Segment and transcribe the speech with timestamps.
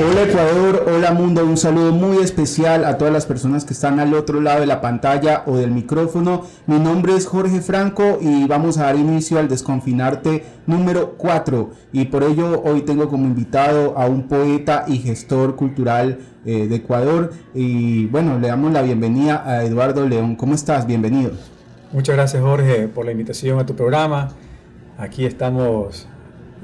[0.00, 4.14] Hola Ecuador, hola mundo, un saludo muy especial a todas las personas que están al
[4.14, 6.44] otro lado de la pantalla o del micrófono.
[6.68, 12.04] Mi nombre es Jorge Franco y vamos a dar inicio al Desconfinarte número 4 y
[12.04, 17.32] por ello hoy tengo como invitado a un poeta y gestor cultural eh, de Ecuador
[17.52, 20.36] y bueno, le damos la bienvenida a Eduardo León.
[20.36, 20.86] ¿Cómo estás?
[20.86, 21.32] Bienvenido.
[21.90, 24.28] Muchas gracias Jorge por la invitación a tu programa.
[24.96, 26.06] Aquí estamos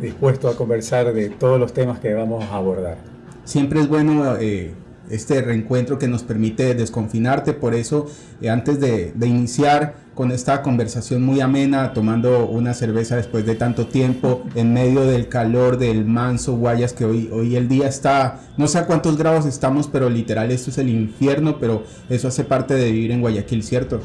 [0.01, 3.14] dispuestos a conversar de todos los temas que vamos a abordar
[3.45, 4.75] siempre es bueno eh,
[5.11, 8.07] este reencuentro que nos permite desconfinarte, por eso
[8.41, 13.89] eh, antes de, iniciar con esta conversación muy amena, tomando una cerveza después de tanto
[13.89, 18.69] tiempo, en medio del calor del manso Guayas, que hoy, hoy el día está, no
[18.69, 22.75] sé a cuántos grados estamos, pero literal esto es el infierno, pero eso hace parte
[22.75, 24.01] de vivir en Guayaquil, ¿cierto?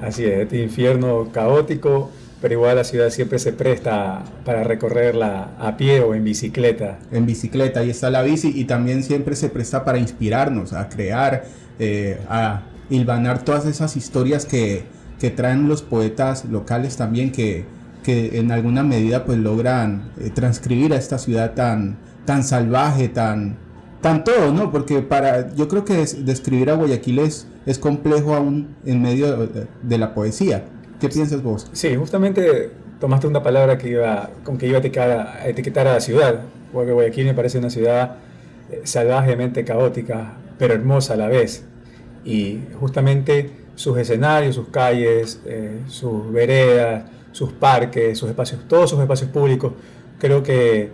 [0.00, 6.00] Así es, infierno caótico, pero igual la ciudad siempre se presta para recorrerla a pie
[6.00, 6.98] o en bicicleta.
[7.10, 11.44] En bicicleta, ahí está la bici y también siempre se presta para inspirarnos, a crear,
[11.78, 14.84] eh, a hilvanar todas esas historias que,
[15.18, 17.64] que, traen los poetas locales también que,
[18.02, 23.56] que en alguna medida pues logran eh, transcribir a esta ciudad tan, tan salvaje, tan,
[24.02, 24.70] tan todo, ¿no?
[24.70, 29.48] Porque para, yo creo que describir a Guayaquil es, es complejo aún en medio
[29.82, 30.64] de la poesía.
[31.08, 31.66] ¿Qué piensas vos?
[31.72, 36.40] Sí, justamente tomaste una palabra que iba, con que iba a etiquetar a, la ciudad,
[36.72, 38.16] porque Guayaquil me parece una ciudad
[38.70, 41.62] eh, salvajemente caótica, pero hermosa a la vez.
[42.24, 48.98] Y justamente sus escenarios, sus calles, eh, sus veredas, sus parques, sus espacios, todos sus
[48.98, 49.74] espacios públicos,
[50.18, 50.88] creo que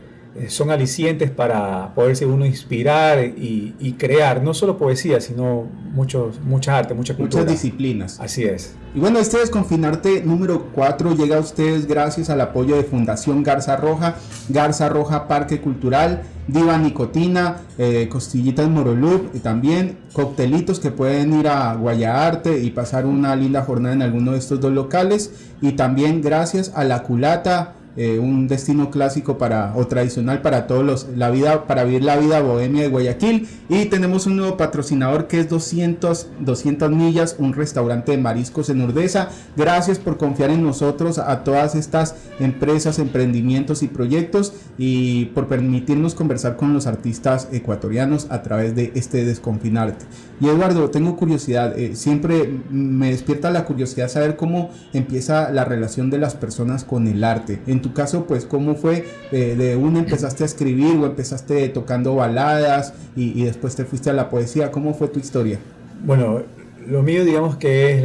[0.48, 6.94] son alicientes para poderse uno inspirar y, crear, no solo poesía, sino muchos, mucha arte,
[6.94, 7.42] mucha cultura.
[7.42, 8.20] Muchas disciplinas.
[8.20, 8.74] Así es.
[8.94, 13.76] Y bueno, este Desconfinarte número 4 llega a ustedes gracias al apoyo de Fundación Garza
[13.76, 14.16] Roja,
[14.48, 21.46] Garza Roja Parque Cultural, Diva Nicotina, eh, Costillitas Morolup y también coctelitos que pueden ir
[21.48, 25.32] a Guayaarte y pasar una linda jornada en alguno de estos dos locales.
[25.60, 30.84] Y también gracias a La Culata eh, un destino clásico para o tradicional para todos
[30.84, 33.48] los la vida para vivir la vida bohemia de Guayaquil.
[33.68, 38.82] Y tenemos un nuevo patrocinador que es 200 200 millas un restaurante de mariscos en
[38.82, 39.30] Urdesa.
[39.56, 46.14] Gracias por confiar en nosotros a todas estas empresas emprendimientos y proyectos y por permitirnos
[46.14, 50.04] conversar con los artistas ecuatorianos a través de este desconfinarte.
[50.40, 56.10] Y Eduardo tengo curiosidad eh, siempre me despierta la curiosidad saber cómo empieza la relación
[56.10, 59.04] de las personas con el arte tu caso, pues, ¿cómo fue?
[59.32, 64.12] Eh, de uno empezaste a escribir o empezaste tocando baladas y, después te fuiste a
[64.12, 64.70] la poesía.
[64.70, 65.58] ¿Cómo fue tu historia?
[66.04, 66.42] Bueno,
[66.86, 68.02] lo mío digamos que es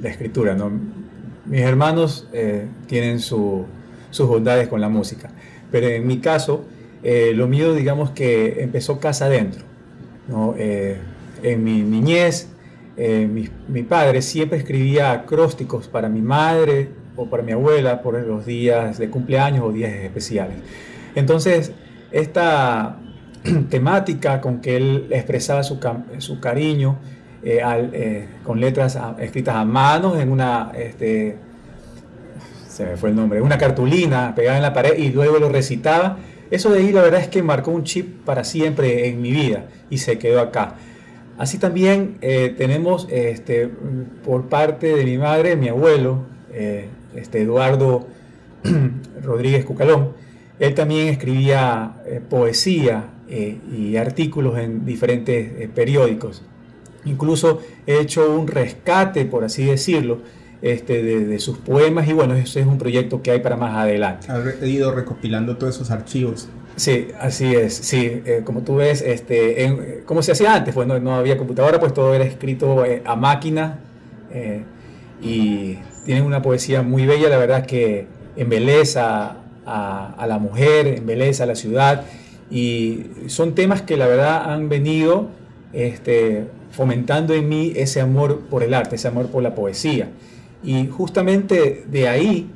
[0.00, 0.70] la, escritura, ¿no?
[1.46, 3.66] Mis hermanos eh, tienen sus
[4.18, 5.30] bondades con la música,
[5.70, 6.64] pero en mi caso,
[7.02, 9.64] eh, lo mío digamos que empezó casa adentro,
[10.28, 10.54] ¿no?
[10.56, 12.48] en mi niñez,
[12.96, 18.46] mi, mi, padre siempre escribía acrósticos para mi madre, o para mi abuela por los
[18.46, 20.56] días de cumpleaños o días especiales.
[21.14, 21.72] Entonces,
[22.12, 22.98] esta
[23.70, 25.78] temática con que él expresaba su,
[26.18, 26.98] su cariño
[27.42, 27.60] eh,
[27.92, 31.36] eh, con letras escritas a mano en una, este,
[32.68, 36.18] se me fue el nombre, una cartulina pegada en la pared y luego lo recitaba,
[36.50, 39.66] eso de ahí la verdad es que marcó un chip para siempre en mi vida
[39.90, 40.74] y se quedó acá.
[41.38, 43.70] Así también eh, tenemos este,
[44.24, 46.24] por parte de mi madre, mi abuelo,
[47.16, 48.06] este, Eduardo
[49.22, 50.12] Rodríguez Cucalón,
[50.58, 56.42] él también escribía eh, poesía eh, y artículos en diferentes eh, periódicos.
[57.04, 60.20] Incluso he hecho un rescate, por así decirlo,
[60.62, 64.28] este, de, sus poemas y bueno, ese es un proyecto que hay para más adelante.
[64.30, 66.48] Ha ido recopilando todos esos archivos.
[66.74, 67.74] Sí, así es.
[67.74, 72.12] Sí, como tú ves, este, como se hacía antes, pues no, había computadora, pues todo
[72.14, 73.78] era escrito a máquina
[75.22, 78.06] y tienen una poesía muy bella, la verdad que
[78.36, 82.04] embeleza a, la mujer, embeleza a la ciudad
[82.48, 85.26] y son temas que la verdad han venido
[85.72, 90.10] este, fomentando en mí ese amor por el arte, ese amor por la poesía.
[90.62, 92.50] Y justamente de ahí,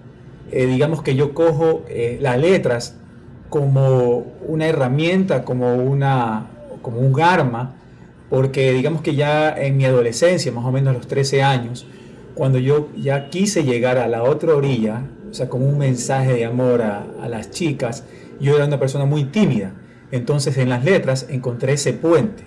[0.52, 2.96] eh, digamos que yo cojo eh, las letras
[3.48, 6.46] como una herramienta, como, una,
[6.82, 7.74] como un arma,
[8.30, 11.84] porque digamos que ya en mi adolescencia, más o menos a los 13 años,
[12.40, 16.46] cuando yo ya quise llegar a la otra orilla, o sea, como un mensaje de
[16.46, 18.04] amor a, las chicas,
[18.40, 19.74] yo era una persona muy tímida.
[20.10, 22.44] Entonces en las letras encontré ese puente,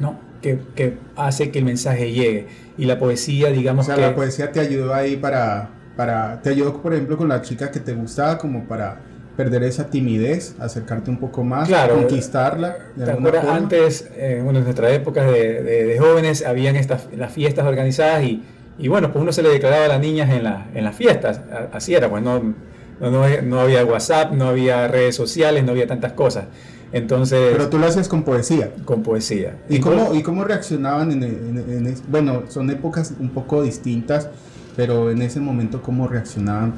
[0.00, 0.18] ¿no?
[0.40, 2.48] Que, que hace que el mensaje llegue.
[2.76, 6.42] Y la poesía, digamos o sea, la poesía te ayudó ahí para, para...
[6.42, 9.02] Te ayudó, por ejemplo, con la chica que te gustaba como para
[9.36, 11.94] perder esa timidez, acercarte un poco más, Claro.
[11.94, 12.76] conquistarla.
[12.96, 13.44] de ¿Te acuerdas?
[13.44, 13.56] forma?
[13.56, 18.24] Antes, eh, bueno, en nuestra época de, de- de jóvenes, habían estas las fiestas organizadas
[18.24, 18.42] y,
[18.78, 21.40] y bueno, pues uno se le declaraba a las niñas en, la- en las fiestas.
[21.72, 22.40] Así era, pues no,
[23.00, 26.44] no, no, no había WhatsApp, no había redes sociales, no había tantas cosas.
[26.92, 28.70] Entonces, Pero tú lo hacías con poesía.
[28.84, 29.56] con poesía.
[29.68, 34.28] ¿Y cómo, ¿Y cómo reaccionaban en, en- Bueno, son épocas un poco distintas,
[34.76, 36.74] pero en ese momento, ¿cómo reaccionaban?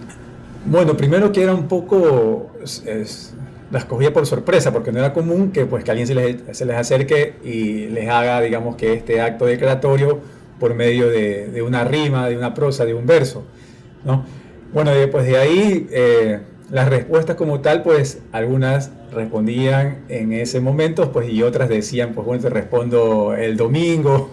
[0.66, 3.34] Bueno, primero que era un poco, es-
[3.72, 6.64] las cogía por sorpresa, porque no era común que, pues, que alguien se les, se
[6.64, 10.20] les acerque y les haga, digamos, que este acto declaratorio
[10.58, 13.44] por medio de, de una rima, de una prosa, de un verso,
[14.04, 14.24] ¿no?
[14.72, 16.40] Bueno, después de ahí, eh,
[16.70, 22.26] las respuestas como tal, pues, algunas respondían en ese momento, pues, y otras decían, pues,
[22.26, 24.30] bueno, te respondo el domingo,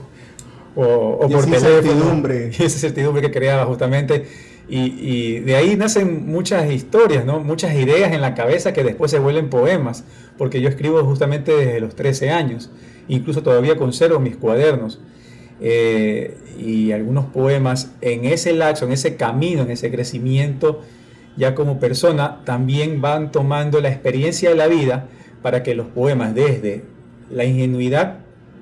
[0.76, 0.84] o,
[1.22, 1.78] o Y por esa teléfono.
[1.78, 2.52] incertidumbre.
[2.60, 4.26] Y esa certidumbre que creaba justamente.
[4.70, 7.42] Y, y de ahí nacen muchas historias, ¿no?
[7.42, 10.06] muchas ideas en la cabeza que después se vuelven poemas,
[10.38, 12.72] porque yo escribo justamente desde los 13 años,
[13.10, 15.02] incluso todavía conservo mis cuadernos
[15.62, 20.81] eh, y algunos poemas en ese lapso, en ese camino, en ese crecimiento,
[21.38, 25.08] ya como persona, también van tomando la experiencia de la vida
[25.42, 26.84] para que los poemas desde
[27.30, 28.19] la ingenuidad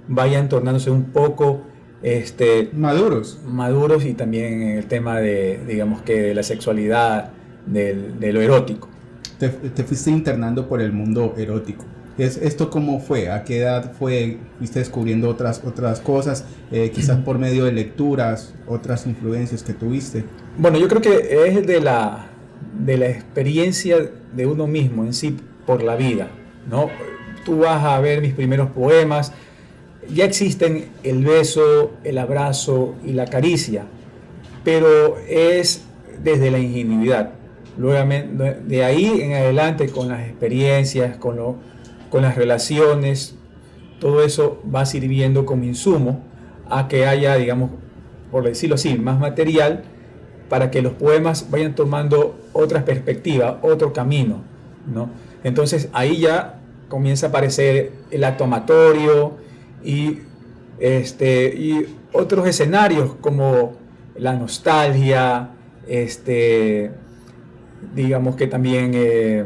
[0.07, 1.61] vayan tornándose un poco
[2.03, 3.39] este, Maduros.
[3.45, 7.31] maduros y también en el tema de, digamos que de la sexualidad,
[7.65, 8.87] del- de lo erótico.
[9.37, 11.85] Te, te fuiste internando por el mundo erótico.
[12.19, 13.29] ¿Es, ¿Esto cómo fue?
[13.31, 14.37] ¿A qué edad fue?
[14.57, 16.45] ¿Fuiste descubriendo otras, otras cosas?
[16.71, 20.25] Eh, quizás por medio de lecturas, otras influencias que tuviste.
[20.57, 22.27] Bueno, yo creo que es de la,
[22.77, 23.97] de la experiencia
[24.35, 26.27] de uno mismo en sí por la vida,
[26.69, 26.89] ¿no?
[27.45, 29.31] Tú vas a ver mis primeros poemas,
[30.13, 33.85] ya existen el beso, el abrazo y la caricia,
[34.63, 35.83] pero es
[36.23, 37.31] desde la ingenuidad.
[37.77, 38.09] Luego,
[38.67, 41.55] de ahí en adelante, con las experiencias, con, lo-
[42.09, 43.35] con las relaciones,
[43.99, 46.23] todo eso va sirviendo como insumo
[46.69, 47.71] a que haya, digamos,
[48.31, 49.83] por decirlo así, más material
[50.49, 54.41] para que los poemas vayan tomando otra perspectiva, otro camino,
[54.91, 55.09] ¿no?
[55.43, 59.37] Entonces ahí ya comienza a aparecer el acto amatorio
[59.83, 60.19] y,
[60.79, 63.73] este, y otros escenarios como
[64.15, 65.51] la nostalgia,
[65.87, 66.91] este,
[67.95, 69.45] digamos que también eh,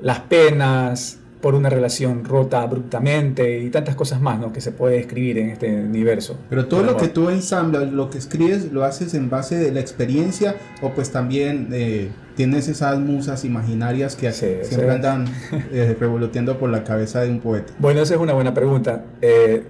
[0.00, 4.52] las penas por una relación rota abruptamente y tantas cosas más ¿no?
[4.52, 6.36] que se puede escribir en este universo.
[6.50, 9.78] Pero todo lo que tú ensamblas, lo que escribes, lo haces en base de la
[9.78, 15.26] experiencia o pues también eh, tienes esas musas imaginarias que Sí, siempre andan
[15.70, 17.72] eh, revoloteando por la cabeza de un poeta.
[17.78, 19.04] Bueno, esa es una buena pregunta.
[19.22, 19.62] Eh,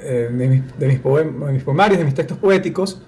[0.00, 3.00] eh, de, mis, de mis poem- de mis poemarios, de mis textos poéticos,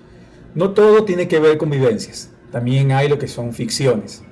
[0.55, 2.31] no todo tiene que ver con vivencias.
[2.50, 4.23] También hay lo que son ficciones.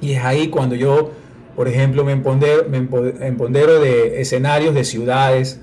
[0.00, 1.10] Y es ahí cuando yo,
[1.56, 5.58] por ejemplo, me empodero, me empo- empodero de escenarios de ciudades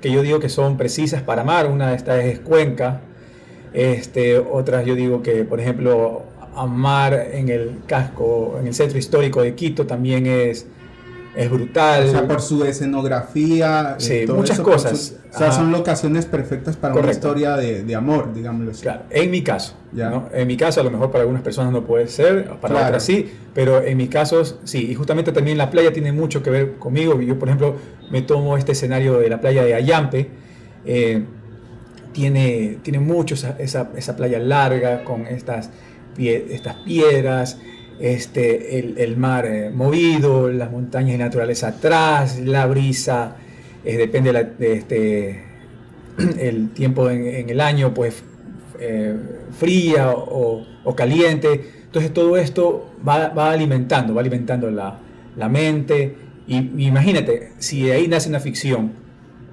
[0.00, 1.70] que yo digo que son precisas para amar.
[1.70, 3.00] Una de estas es Cuenca.
[3.72, 9.42] Este, otras yo digo que, por ejemplo, amar en el casco, en el centro histórico
[9.42, 10.66] de Quito también es,
[11.36, 12.04] es brutal.
[12.06, 14.98] O sea, por su escenografía, eh, Sí, todo muchas eso, cosas.
[14.98, 15.56] su- o sea, Ajá.
[15.56, 18.82] son locaciones perfectas para una historia de, de amor, digámoslo así.
[18.82, 19.74] Claro, en mi caso.
[19.92, 20.08] Ya.
[20.10, 20.28] ¿no?
[20.32, 22.86] En mi caso, a lo mejor para algunas personas no puede ser, para Claro.
[22.86, 24.90] otras sí, pero en mis casos sí.
[24.90, 27.20] Y justamente también la playa tiene mucho que ver conmigo.
[27.20, 27.76] Yo, por ejemplo,
[28.10, 30.28] me tomo este escenario de la playa de Ayampe.
[30.84, 31.24] eh,
[32.12, 35.70] tiene, tiene mucho esa, esa, esa playa larga con estas,
[36.16, 37.58] pie- estas piedras,
[38.00, 43.36] este, el, el mar eh, movido, las montañas y naturaleza atrás, la brisa,
[43.84, 45.44] eh, depende de, este,
[46.38, 48.22] el tiempo en, el año, pues
[48.78, 49.16] eh,
[49.58, 51.72] fría o, o caliente.
[51.84, 54.98] Entonces todo esto va, va alimentando, va alimentando la,
[55.36, 56.16] la mente.
[56.46, 58.92] Y imagínate, si de ahí nace una ficción,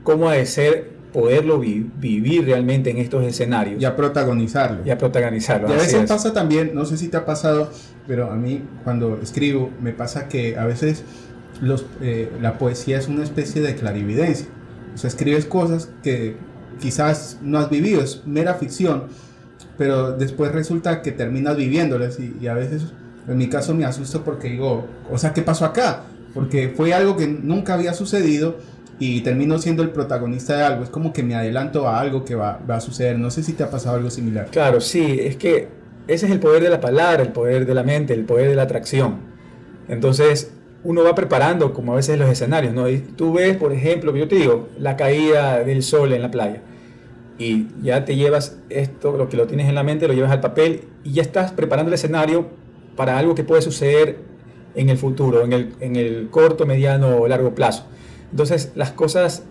[0.04, 4.82] ¿cómo ha de ser poderlo vi- vivir realmente en estos escenarios Ya protagonizarlo.
[4.86, 5.70] y a protagonizarlo?
[5.70, 6.10] Y a veces es.
[6.10, 7.70] pasa también, no sé si te ha pasado,
[8.08, 11.04] pero a mí cuando escribo me pasa que a veces
[11.62, 14.48] los, eh, la poesía es una especie de clarividencia.
[14.96, 16.36] O sea, escribes cosas que
[16.82, 19.04] quizás no has vivido, es mera ficción,
[19.78, 22.84] pero después resulta que terminas viviéndolas y, y a veces,
[23.28, 26.04] en mi caso, me asusto porque digo, o sea, ¿qué pasó acá?
[26.34, 28.58] Porque fue algo que nunca había sucedido
[29.00, 30.84] y termino siendo el protagonista de algo.
[30.84, 33.18] Es como que me adelanto a algo que va, va a suceder.
[33.18, 34.48] No sé si te ha pasado algo similar.
[34.52, 35.68] Claro, sí, es que
[36.08, 38.56] ese es el poder de la palabra, el poder de la mente, el poder de
[38.56, 39.18] la atracción.
[39.88, 40.52] Entonces,
[40.84, 42.90] uno va preparando como a veces los escenarios, ¿no?
[42.90, 46.62] Y tú ves, por ejemplo, yo te digo, la caída del sol en la playa.
[47.38, 50.42] Y ya te llevas esto, lo que lo tienes en la mente, lo llevas al
[50.42, 52.48] papel y ya estás preparando el escenario
[52.96, 54.20] para algo que puede suceder
[54.76, 57.88] en el futuro, en el, en el corto, mediano o largo plazo.
[58.34, 59.44] Entonces las cosas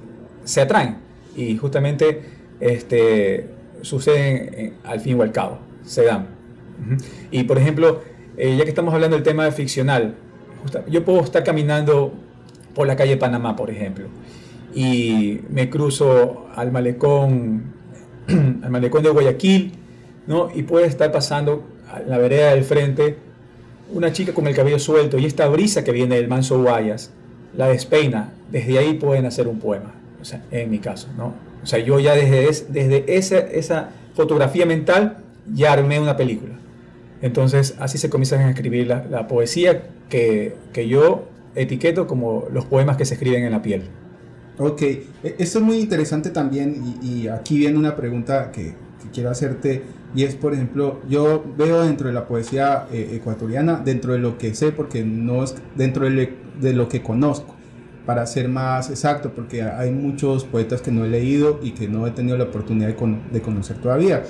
[0.43, 0.97] se atraen
[1.37, 2.23] y justamente
[2.59, 3.49] este,
[3.83, 6.27] suceden al fin y al cabo, se dan.
[7.31, 8.01] Y por ejemplo,
[8.37, 10.17] eh, ya que estamos hablando del tema de ficcional,
[10.89, 12.12] yo puedo estar caminando
[12.75, 14.07] por la calle Panamá, por ejemplo,
[14.75, 17.75] y me cruzo al malecón,
[18.65, 19.75] al malecón de Guayaquil,
[20.27, 20.49] ¿no?
[20.53, 23.17] y puede estar pasando a la vereda del frente
[23.93, 27.12] una chica con el cabello suelto y esta brisa que viene del manso Guayas
[27.56, 31.35] la despeina, desde ahí pueden hacer un poema, o sea, en mi caso, ¿no?
[31.62, 35.18] O sea, yo ya desde, desde esa, esa fotografía mental
[35.52, 36.54] ya armé una película.
[37.21, 42.97] Entonces, así se comienzan a escribir la, poesía que, que, yo etiqueto como los poemas
[42.97, 43.85] que se escriben en la piel.
[44.59, 45.06] Ok, e,
[45.38, 48.75] esto es muy interesante también y, aquí viene una pregunta que,
[49.12, 49.82] quiero hacerte
[50.14, 54.38] y es, por ejemplo, yo veo dentro de la poesía eh, ecuatoriana, dentro de lo
[54.38, 57.54] que sé, porque no es dentro de, de lo que conozco,
[58.04, 62.07] para ser más exacto, porque hay muchos poetas que no he leído y que no
[62.07, 64.25] he tenido la oportunidad de, de conocer todavía.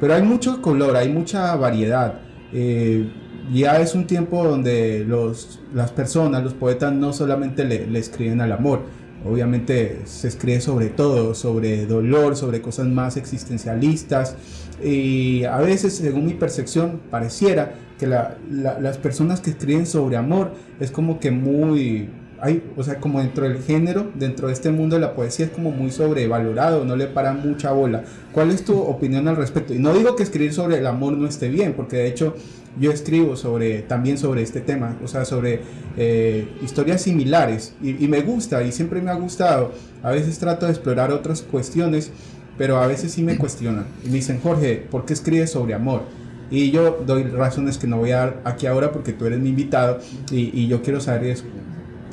[0.00, 2.20] Pero hay mucho color, hay mucha variedad.
[2.52, 3.10] Eh,
[3.52, 8.40] ya es un tiempo donde los, las personas, los poetas, no solamente le, le, escriben
[8.40, 8.82] al amor,
[9.24, 14.36] obviamente se escribe sobre todo, sobre dolor, sobre cosas más existencialistas.
[14.82, 20.52] Y a veces, según mi percepción, pareciera que la, las personas que escriben sobre amor
[20.80, 22.08] es como que muy
[22.40, 25.52] hay, o sea, como dentro del género, dentro de este mundo de la poesía es
[25.52, 28.04] como muy sobrevalorado, no le para mucha bola.
[28.32, 29.72] ¿Cuál es tu opinión al respecto?
[29.72, 32.34] Y no digo que escribir sobre el amor no esté bien, porque de hecho
[32.78, 35.60] yo escribo sobre, también sobre este tema, o sea, sobre
[35.96, 39.72] eh, historias similares y, me gusta y siempre me ha gustado.
[40.02, 42.10] A veces trato de explorar otras cuestiones,
[42.58, 43.86] pero a veces sí me cuestionan.
[44.04, 46.02] me dicen, Jorge, ¿por qué escribes sobre amor?
[46.50, 49.48] Y yo doy razones que no voy a dar aquí ahora porque tú eres mi
[49.48, 49.98] invitado
[50.30, 51.44] y, y yo quiero saber eso.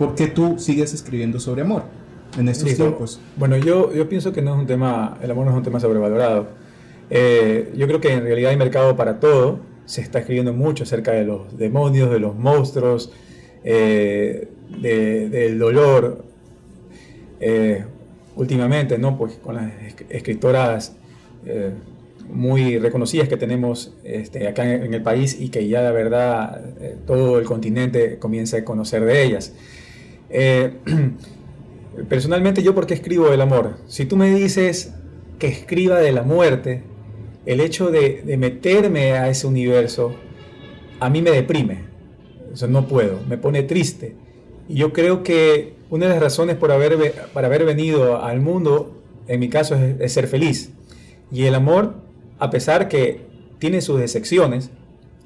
[0.01, 1.83] ¿por qué tú sigues escribiendo sobre amor
[2.36, 3.19] en estos tiempos?
[3.36, 5.79] Bueno, yo, yo pienso que no es un tema, el amor no es un tema
[5.79, 6.48] sobrevalorado.
[7.12, 9.60] Eh, yo creo que en realidad hay mercado para todo.
[9.86, 13.13] Se está escribiendo mucho acerca de los demonios, de los monstruos,
[13.63, 14.48] eh,
[14.81, 16.25] del dolor.
[17.39, 17.86] Eh,
[18.36, 19.18] últimamente, ¿no?
[19.18, 19.72] Pues con las
[20.10, 20.96] escritoras
[22.30, 26.62] muy reconocidas que tenemos este, acá en, el país y que ya la verdad
[27.06, 29.54] todo el continente comienza a conocer de ellas.
[30.32, 30.72] Eh,
[32.10, 33.78] personalmente yo porque escribo del amor.
[33.88, 34.94] Si tú me dices
[35.40, 36.84] que escriba de la muerte,
[37.46, 40.14] el hecho de, meterme a ese universo
[41.00, 41.92] a mí me deprime.
[42.62, 44.16] O no puedo, me pone triste.
[44.68, 48.93] Y yo creo que una de las razones por haber, para haber venido al mundo,
[49.27, 50.71] en mi caso, es, ser feliz.
[51.31, 51.95] Y el amor,
[52.39, 53.19] a pesar que
[53.60, 54.71] tiene sus decepciones,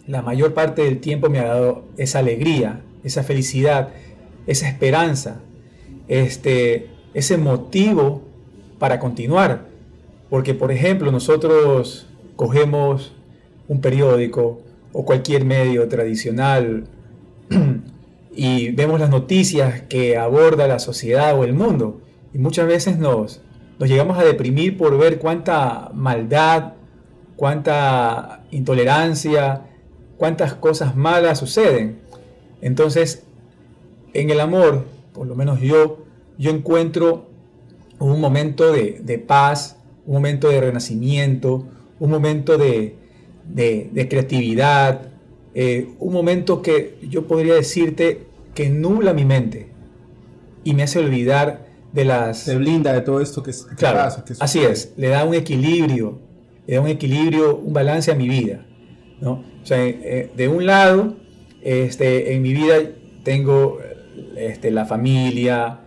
[0.08, 3.90] la mayor parte del tiempo me ha dado esa alegría, esa felicidad,
[4.48, 5.40] esa esperanza,
[6.08, 8.24] este, ese motivo
[8.80, 9.68] para continuar.
[10.32, 13.14] Porque, por ejemplo, nosotros cogemos
[13.68, 14.62] un periódico
[14.94, 16.88] o cualquier medio tradicional
[18.36, 22.02] y vemos las noticias que aborda la sociedad o el mundo.
[22.34, 23.42] Y muchas veces nos,
[23.80, 26.74] nos llegamos a deprimir por ver cuánta maldad,
[27.36, 29.62] cuánta intolerancia,
[30.18, 32.00] cuántas cosas malas suceden.
[32.62, 33.24] Entonces,
[34.14, 36.06] en el amor, por lo menos yo,
[36.38, 37.28] yo encuentro
[38.00, 41.66] un momento de, paz, un momento de renacimiento,
[42.00, 42.98] un momento de,
[44.10, 45.10] creatividad,
[45.56, 49.70] eh, un momento que yo podría decirte que nubla mi mente
[50.64, 52.40] y me hace olvidar de las...
[52.40, 54.24] Se blinda de todo esto que, claro, pasa.
[54.40, 56.20] así es, le da un equilibrio,
[56.68, 58.66] le da un equilibrio, un balance a mi vida.
[59.22, 59.44] ¿no?
[59.64, 61.16] O sea, eh, de un lado,
[61.62, 62.76] este, en mi vida
[63.24, 63.80] tengo
[64.36, 65.80] este, la familia,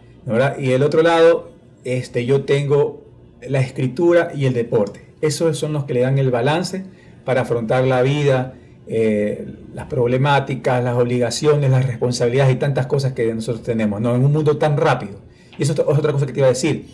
[0.59, 1.53] y el otro lado,
[1.85, 3.03] este, yo tengo
[3.47, 5.07] la escritura y el deporte.
[5.21, 6.85] Esos son los que le dan el balance
[7.25, 8.55] para afrontar la vida,
[8.89, 14.15] eh, las problemáticas, las obligaciones, las responsabilidades y tantas cosas que nosotros tenemos, ¿no?
[14.15, 15.21] En un mundo tan rápido.
[15.59, 16.87] Y eso es otra cosa que te iba a decir.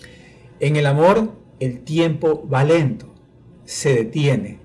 [0.61, 3.15] En el amor, el tiempo va lento,
[3.65, 4.59] se detiene.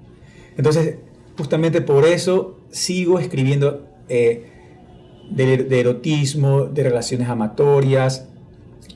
[0.57, 0.95] Entonces,
[1.38, 4.45] justamente por eso sigo escribiendo eh,
[5.29, 8.27] de, erotismo, de relaciones amatorias.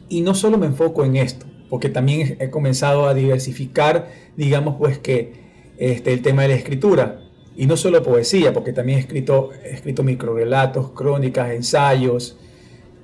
[0.09, 4.97] Y no solo me enfoco en esto, porque también he comenzado a diversificar, digamos, pues
[4.97, 5.33] que
[5.77, 7.19] este, el tema de la escritura.
[7.55, 12.37] Y no solo poesía, porque también he escrito, he escrito microrelatos, crónicas, ensayos,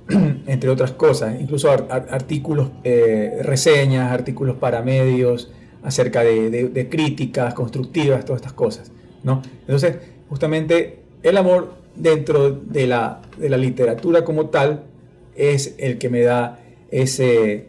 [0.46, 5.50] entre otras cosas, incluso artículos, eh, reseñas, artículos para medios,
[5.82, 8.92] acerca de, de, críticas constructivas, todas estas cosas.
[9.22, 9.42] ¿no?
[9.60, 9.96] Entonces,
[10.28, 14.84] justamente el amor dentro de la, de la literatura como tal
[15.36, 17.68] es el que me da ese,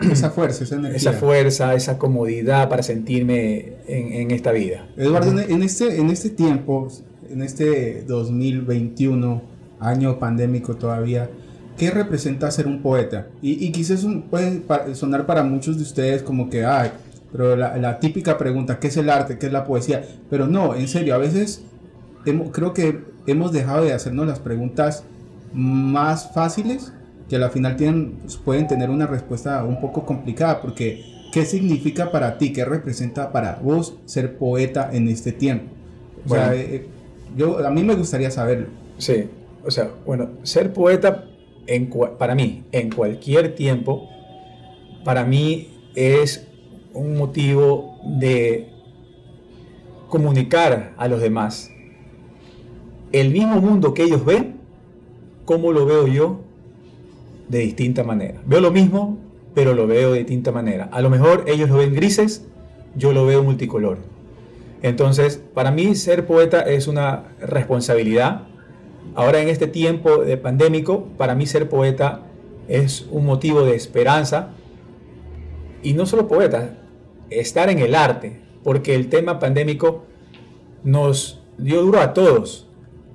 [0.00, 0.96] esa fuerza, esa energía.
[0.96, 4.88] Esa fuerza, esa comodidad para sentirme en, esta vida.
[4.96, 6.88] Eduardo, en este, en este tiempo,
[7.30, 9.42] en este 2021,
[9.80, 11.30] año pandémico todavía,
[11.76, 13.28] ¿qué representa ser un poeta?
[13.42, 14.62] Y, quizás puede
[14.94, 16.90] sonar para muchos de ustedes como que, ay,
[17.32, 19.38] pero la, típica pregunta, ¿qué es el arte?
[19.38, 20.04] ¿Qué es la poesía?
[20.30, 21.62] Pero no, en serio, a veces
[22.52, 25.04] creo que hemos dejado de hacernos las preguntas
[25.52, 26.92] más fáciles
[27.28, 32.38] que al final tienen, pueden tener una respuesta un poco complicada porque ¿qué significa para
[32.38, 35.66] ti, qué representa para vos ser poeta en este tiempo?
[36.24, 36.86] O sea, eh,
[37.36, 38.68] yo, a mí me gustaría saberlo.
[38.98, 39.26] Sí,
[39.64, 41.24] o sea, bueno, ser poeta
[41.66, 44.08] en, para mí, en cualquier tiempo,
[45.04, 46.46] para mí es
[46.94, 48.70] un motivo de
[50.08, 51.70] comunicar a los demás
[53.12, 54.56] el mismo mundo que ellos ven,
[55.44, 56.40] como lo veo yo
[57.48, 58.40] de distinta manera.
[58.46, 59.18] Veo lo mismo,
[59.54, 60.88] pero lo veo de distinta manera.
[60.92, 62.46] A lo mejor ellos lo ven grises,
[62.94, 63.98] yo lo veo multicolor.
[64.82, 68.42] Entonces, para mí ser poeta es una responsabilidad.
[69.14, 72.22] Ahora en este tiempo de pandémico, para mí ser poeta
[72.68, 74.50] es un motivo de esperanza.
[75.82, 76.78] Y no solo poeta,
[77.30, 80.04] estar en el arte, porque el tema pandémico
[80.84, 82.68] nos dio duro a todos,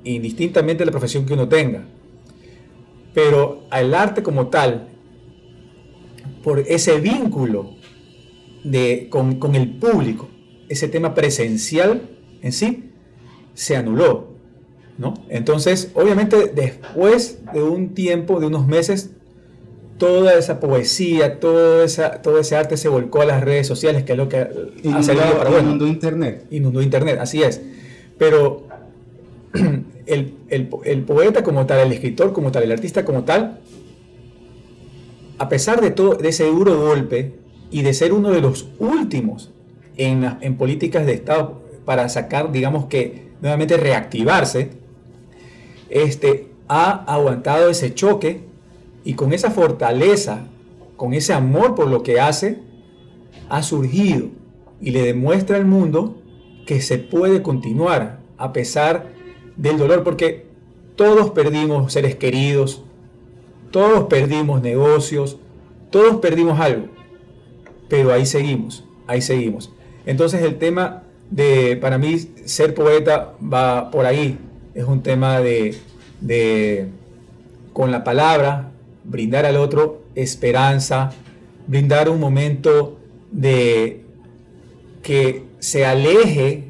[0.03, 1.85] indistintamente de la profesión que uno tenga.
[3.13, 4.87] Pero al arte como tal,
[6.43, 7.75] por ese vínculo
[8.63, 10.29] de, con, con el público,
[10.69, 12.09] ese tema presencial
[12.41, 12.91] en sí,
[13.53, 14.33] se anuló.
[14.97, 15.13] ¿no?
[15.29, 19.11] Entonces, obviamente, después de un tiempo, de unos meses,
[19.97, 24.13] toda esa poesía, todo, esa, todo ese arte se volcó a las redes sociales, que
[24.13, 25.69] es lo que ha salido para bueno.
[25.69, 26.45] Inundó Internet.
[26.51, 27.61] Inundó Internet, así es.
[28.17, 28.67] Pero
[30.05, 33.59] el, poeta como tal, el escritor como tal, el artista como tal,
[35.37, 37.33] a pesar de todo de ese duro golpe
[37.71, 39.51] y de ser uno de los últimos
[39.97, 44.71] en, en políticas de Estado para sacar, digamos que nuevamente reactivarse,
[45.89, 48.41] este, ha aguantado ese choque
[49.03, 50.47] y con esa fortaleza,
[50.95, 52.59] con ese amor por lo que hace,
[53.49, 54.29] ha surgido
[54.81, 56.21] y le demuestra al mundo
[56.65, 59.12] que se puede continuar a pesar
[59.55, 60.45] del dolor, porque
[60.95, 62.83] todos perdimos seres queridos,
[63.71, 65.37] todos perdimos negocios,
[65.89, 66.87] todos perdimos algo,
[67.89, 69.71] pero ahí seguimos, ahí seguimos.
[70.05, 74.37] Entonces el tema de, para mí, ser poeta va por ahí,
[74.75, 75.75] es un tema de,
[76.21, 76.89] de
[77.73, 78.71] con la palabra,
[79.03, 81.11] brindar al otro esperanza,
[81.67, 82.99] brindar un momento
[83.31, 84.03] de
[85.01, 86.65] que se aleje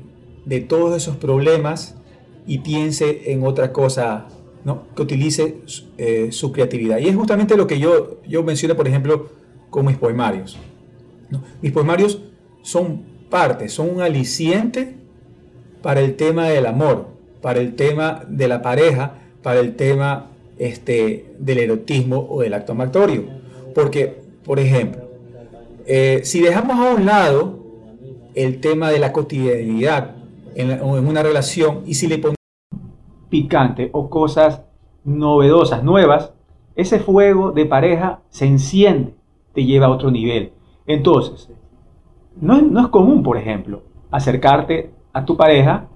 [0.45, 1.95] de todos esos problemas
[2.45, 4.27] y piense en otra cosa,
[4.65, 4.83] ¿no?
[4.95, 5.57] que utilice
[5.97, 6.99] eh, su creatividad.
[6.99, 9.29] Y es justamente lo que yo, yo menciono, por ejemplo,
[9.69, 10.57] con mis poemarios.
[11.61, 12.21] Mis poemarios
[12.61, 14.95] son parte, son un aliciente
[15.81, 17.07] para el tema del amor,
[17.41, 20.29] para el tema de la pareja, para el tema
[20.59, 23.25] este, del erotismo o del acto amatorio.
[23.73, 25.09] Porque, por ejemplo,
[25.85, 27.59] eh, si dejamos a un lado
[28.35, 30.15] el tema de la cotidianidad
[30.55, 32.37] en, en una relación y si le ponemos
[33.29, 34.63] picante o cosas
[35.03, 36.33] novedosas, nuevas,
[36.75, 39.15] ese fuego de pareja se enciende,
[39.53, 40.53] te lleva a otro nivel.
[40.87, 41.51] Entonces,
[42.39, 45.87] no es, no es común, por ejemplo, acercarte a tu pareja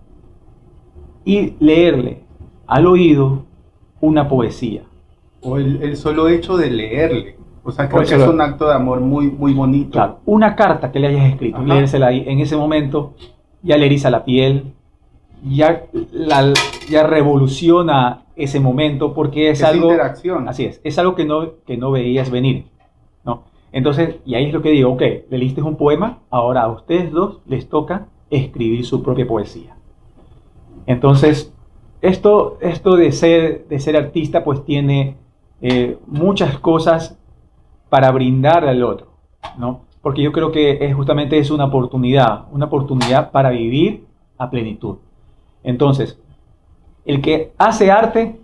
[1.25, 2.23] y leerle
[2.67, 3.45] al oído
[4.01, 4.83] una poesía.
[5.41, 7.37] O el, solo hecho de leerle.
[7.63, 9.91] O sea, creo que es un acto de amor muy, muy bonito.
[9.91, 13.13] Claro, una carta que le hayas escrito, leérsela ahí, en ese momento
[13.67, 14.73] ya le eriza la piel,
[15.43, 15.83] ya,
[16.89, 19.91] ya revoluciona ese momento porque es, algo...
[19.91, 20.47] Interacción.
[20.47, 22.65] Así es, es algo que no, que no veías venir.
[23.25, 23.43] ¿no?
[23.73, 27.11] Entonces, y ahí es lo que digo, ok, le leíste un poema, ahora a ustedes
[27.11, 29.75] dos les toca escribir su propia poesía.
[30.85, 31.53] Entonces,
[32.01, 35.17] esto, esto de, ser, de ser artista pues tiene
[35.61, 37.17] eh, muchas cosas
[37.89, 39.07] para brindar al otro,
[39.57, 39.81] ¿no?
[40.07, 44.05] Porque yo creo que es justamente es una oportunidad, una oportunidad para vivir
[44.37, 44.99] a plenitud.
[45.63, 46.17] Entonces,
[47.03, 48.39] el que hace arte,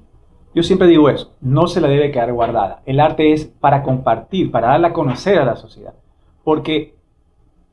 [0.54, 2.82] yo siempre digo eso, no se la debe quedar guardada.
[2.86, 5.93] El arte es para compartir, para darla a conocer a la sociedad.
[6.43, 6.95] Porque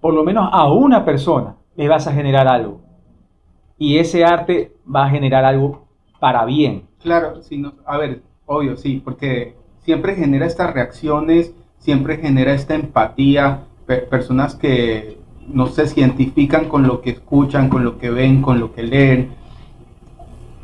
[0.01, 2.83] por lo menos a una persona le vas a generar algo.
[3.77, 5.89] Y ese arte va a generar algo
[6.21, 6.85] para bien.
[7.03, 13.65] Claro, sí, a ver, obvio, sí, porque siempre genera estas reacciones, siempre genera esta empatía,
[13.99, 18.73] personas que no se identifican con lo que escuchan, con lo que ven, con lo
[18.73, 19.31] que leen.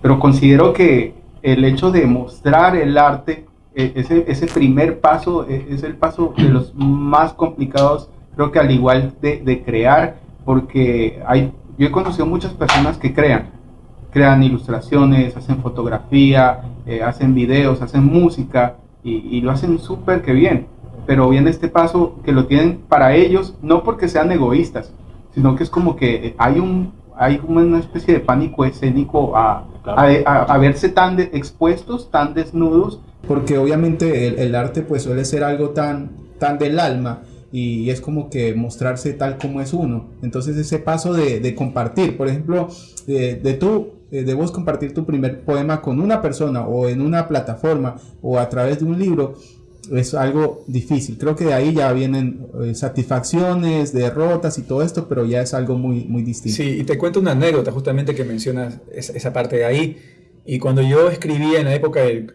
[0.03, 5.67] pero considero que el hecho de mostrar el arte, e, ese, ese primer paso e,
[5.71, 11.23] es el paso de los más complicados, creo que al igual de, de crear, porque
[11.27, 13.51] hay, yo he conocido muchas personas que crean,
[14.11, 20.33] crean ilustraciones, hacen fotografía, eh, hacen videos, hacen música y, y lo hacen súper que
[20.33, 20.67] bien.
[21.07, 24.92] Pero viene este paso que lo tienen para ellos, no porque sean egoístas,
[25.35, 30.59] sino que es como que hay un hay una especie de pánico escénico a, a,
[30.59, 36.11] verse tan expuestos, tan desnudos, porque obviamente el, el, arte pues suele ser algo tan,
[36.38, 40.09] tan del alma y es como que mostrarse tal como es uno.
[40.23, 42.69] Entonces ese paso de, de compartir, por ejemplo,
[43.07, 47.01] de, de tú, eh, de vos compartir tu primer poema con una persona o en
[47.01, 49.35] una plataforma o a través de un libro,
[49.94, 51.18] es algo difícil.
[51.18, 55.55] Creo que de ahí ya vienen eh, satisfacciones, derrotas y todo esto, pero ya es
[55.55, 56.57] algo muy, muy distinto.
[56.57, 59.99] Sí, y te cuento una anécdota justamente que mencionas esa, parte de ahí.
[60.44, 62.33] Y cuando yo escribía en la época del,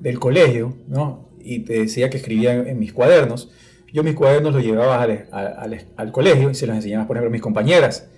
[0.00, 1.32] del colegio, ¿no?
[1.44, 3.50] y te decía que escribía en, mis cuadernos,
[3.92, 7.28] yo mis cuadernos los llevaba al, al, al, colegio y se los enseñaba, por ejemplo,
[7.28, 8.08] a mis compañeras.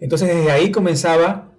[0.00, 1.52] Entonces desde ahí comenzaba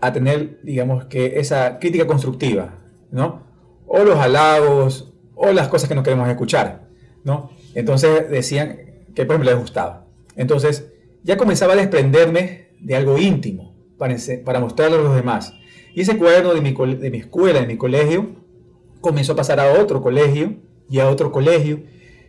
[0.00, 2.78] a tener, digamos, que esa crítica constructiva,
[3.10, 3.42] ¿no?
[3.86, 5.07] O los halagos,
[5.38, 6.88] o las cosas que no queremos escuchar,
[7.24, 7.50] ¿no?
[7.74, 8.76] Entonces decían
[9.14, 10.06] que por ejemplo les gustaba.
[10.36, 10.88] Entonces
[11.22, 15.54] ya comenzaba a desprenderme de algo íntimo para, mostrarlo a los demás.
[15.94, 18.36] Y ese cuaderno de mi, escuela, de mi colegio,
[19.00, 20.56] comenzó a pasar a otro colegio
[20.90, 21.82] y a otro colegio.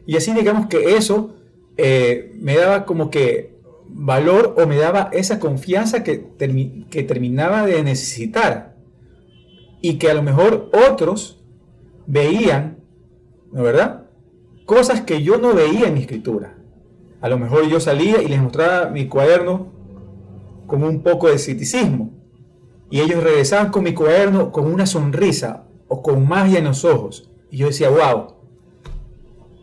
[0.06, 1.36] Y así digamos que eso
[1.78, 8.76] eh, me daba como que valor o me daba esa confianza que terminaba de necesitar.
[9.82, 11.41] Y que a lo mejor otros
[12.06, 12.79] veían
[13.52, 14.06] ¿no verdad?
[14.66, 16.56] Cosas que yo no veía en mi escritura.
[17.22, 19.68] A lo mejor yo salía y les mostraba mi cuaderno
[20.68, 22.12] con un poco de escepticismo.
[22.92, 27.30] Y ellos regresaban con mi cuaderno con una sonrisa o con magia en los ojos.
[27.52, 28.36] Y yo decía, wow,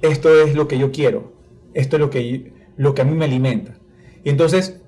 [0.03, 1.33] esto es lo que yo quiero.
[1.73, 3.79] Esto es lo que, lo que a mí me alimenta.
[4.25, 4.81] Y entonces,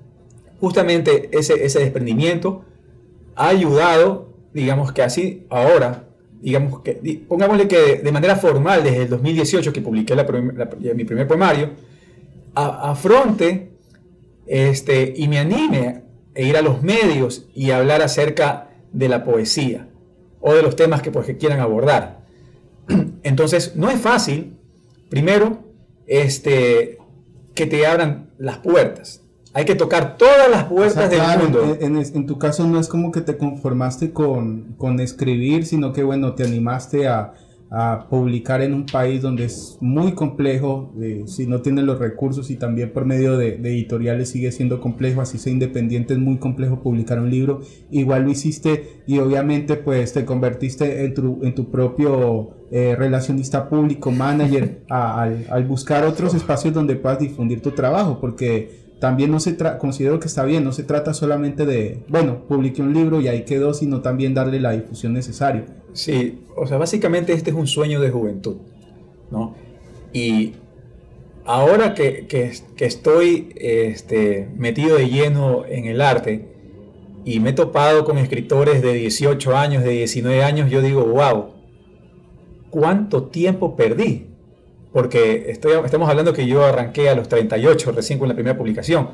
[0.59, 2.65] justamente ese, ese desprendimiento
[3.35, 6.08] ha ayudado, digamos que así ahora
[6.41, 10.15] digamos que, pongámosle que de manera formal, desde el 2018 que publiqué
[10.95, 11.71] mi primer poemario,
[12.55, 13.71] afronte
[14.45, 16.03] este, y me anime
[16.35, 19.87] a ir a los medios y hablar acerca de la poesía
[20.41, 22.25] o de los temas que, pues, que quieran abordar.
[23.23, 24.57] Entonces, no es fácil,
[25.09, 25.59] primero,
[26.07, 26.97] este,
[27.53, 29.21] que te abran las puertas.
[29.53, 31.77] Hay que tocar todas las puertas del mundo.
[31.79, 36.33] En, tu caso no es como que te conformaste con, con escribir, sino que bueno,
[36.35, 37.33] te animaste a,
[37.71, 42.49] a publicar en un país donde es muy complejo, eh, si no tienes los recursos
[42.49, 46.81] y también por medio de, editoriales sigue siendo complejo, así sea independiente es muy complejo
[46.81, 51.69] publicar un libro, igual lo hiciste y obviamente pues te convertiste en tu, en tu
[51.69, 58.19] propio eh, relacionista público, manager, al, al buscar otros espacios donde puedas difundir tu trabajo,
[58.19, 62.81] porque también no se considero que está bien, no se trata solamente de, bueno, publiqué
[62.81, 65.65] un libro y ahí quedó, sino también darle la difusión necesaria.
[65.93, 68.57] Sí, o sea, básicamente este es un sueño de juventud,
[69.31, 69.55] ¿no?
[70.11, 70.53] Y
[71.45, 76.49] ahora que, que, estoy este, metido de lleno en el arte
[77.23, 81.53] y me he topado con escritores de 18 años, de 19 años, yo digo, wow,
[82.69, 84.28] ¿cuánto tiempo perdí?
[84.91, 89.09] Porque estoy, estamos hablando que yo arranqué a los 38 recién con la primera publicación,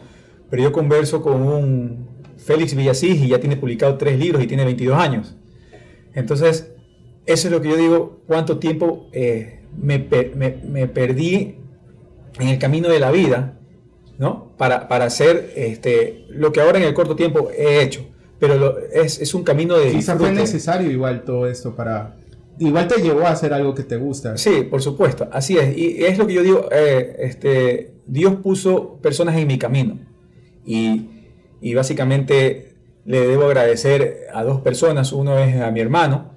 [0.49, 2.07] pero yo converso con un
[2.38, 5.35] Félix Villasís y ya tiene publicado tres libros y tiene 22 años.
[6.13, 6.71] Entonces,
[7.25, 11.57] eso es lo que yo digo, cuánto tiempo eh, me, perdí
[12.39, 13.57] en el camino de la vida,
[14.17, 14.51] ¿no?
[14.57, 18.05] Para, para hacer este, lo que ahora en el corto tiempo he hecho.
[18.39, 19.91] Pero es, es, un camino de...
[19.91, 22.17] Quizá fue necesario igual todo esto para
[22.59, 24.37] igual te llevó a hacer algo que te gusta.
[24.37, 25.77] Sí, por supuesto, así es.
[25.77, 29.99] Y es lo que yo digo, eh, este, Dios puso personas en mi camino.
[30.65, 31.09] Y,
[31.61, 35.11] y, básicamente le debo agradecer a dos personas.
[35.13, 36.35] Uno es a mi hermano,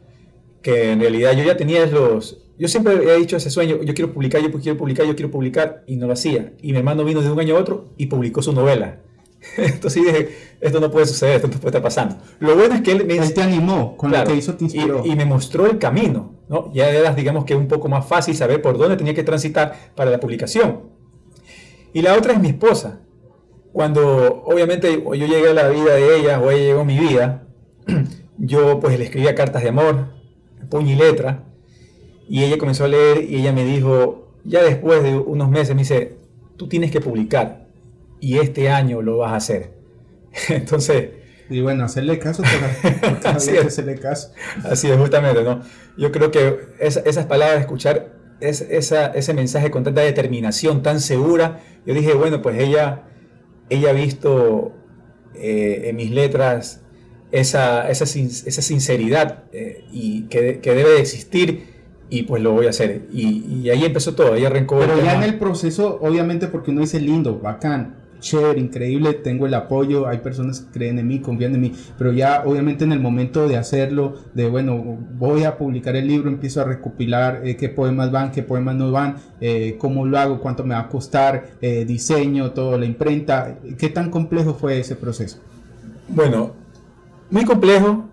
[0.62, 2.44] que en realidad yo ya tenía los...
[2.58, 5.84] Yo siempre he dicho ese sueño, yo quiero publicar, yo quiero publicar, yo quiero publicar,
[5.86, 6.52] y no lo hacía.
[6.60, 8.98] Y mi hermano vino de un año a otro y publicó su novela.
[9.56, 10.28] Entonces dije,
[10.60, 12.16] esto no puede suceder, esto no puede estar pasando.
[12.40, 13.18] Lo bueno es que él me...
[13.18, 15.04] te animó, con lo que hizo te inspiró.
[15.04, 16.72] Y, me mostró el camino, ¿no?
[16.72, 20.10] Ya era, digamos que un poco más fácil saber por dónde tenía que transitar para
[20.10, 20.80] la publicación.
[21.92, 23.00] Y la otra es mi esposa.
[23.72, 27.46] Cuando obviamente yo llegué a la vida de ella o ella llegó a mi vida,
[28.38, 30.08] yo pues le escribía cartas de amor,
[30.68, 31.44] puño y letra,
[32.28, 35.82] y ella comenzó a leer y ella me dijo, ya después de unos meses, me
[35.82, 36.18] dice,
[36.56, 37.67] tú tienes que publicar
[38.20, 39.72] y este año lo vas a hacer.
[40.48, 41.10] Entonces,
[41.50, 43.64] Y bueno, hacerle caso, toca, Así es.
[43.66, 44.32] hacerle caso.
[44.64, 45.62] Así es, justamente, ¿no?
[45.96, 51.00] Yo creo que es- esas palabras, escuchar es- esa- ese mensaje con tanta determinación, tan
[51.00, 53.04] segura, yo dije, bueno, pues ella,
[53.70, 54.74] ella ha visto
[55.34, 56.82] eh, en mis letras
[57.30, 61.66] esa, esa, sin- esa sinceridad eh, y que, que debe de existir
[62.10, 63.02] y pues lo voy a hacer.
[63.12, 66.70] Y, y ahí empezó todo, ahí arrancó Pero el ya en el proceso, obviamente, porque
[66.72, 71.20] uno dice lindo, bacán, chévere, increíble, tengo el apoyo, hay personas que creen en mí,
[71.20, 75.56] confían en mí, pero ya obviamente en el momento de hacerlo, de bueno, voy a
[75.56, 79.76] publicar el libro, empiezo a recopilar eh, qué poemas van, qué poemas no van, eh,
[79.78, 84.10] cómo lo hago, cuánto me va a costar, eh, diseño, todo, la imprenta, ¿qué tan
[84.10, 85.38] complejo fue ese proceso?
[86.08, 86.52] Bueno,
[87.30, 88.08] muy complejo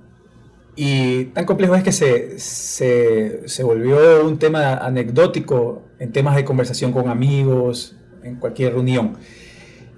[0.76, 6.44] y tan complejo es que se, se, se volvió un tema anecdótico en temas de
[6.44, 9.18] conversación con amigos, en cualquier reunión.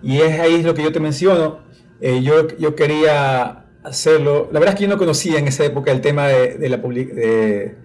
[0.03, 1.59] Y es ahí lo que yo te menciono.
[2.01, 4.49] eh, yo, yo quería hacerlo.
[4.51, 6.81] La verdad es que yo no conocía en esa época el tema de, de la
[6.81, 7.75] public- de,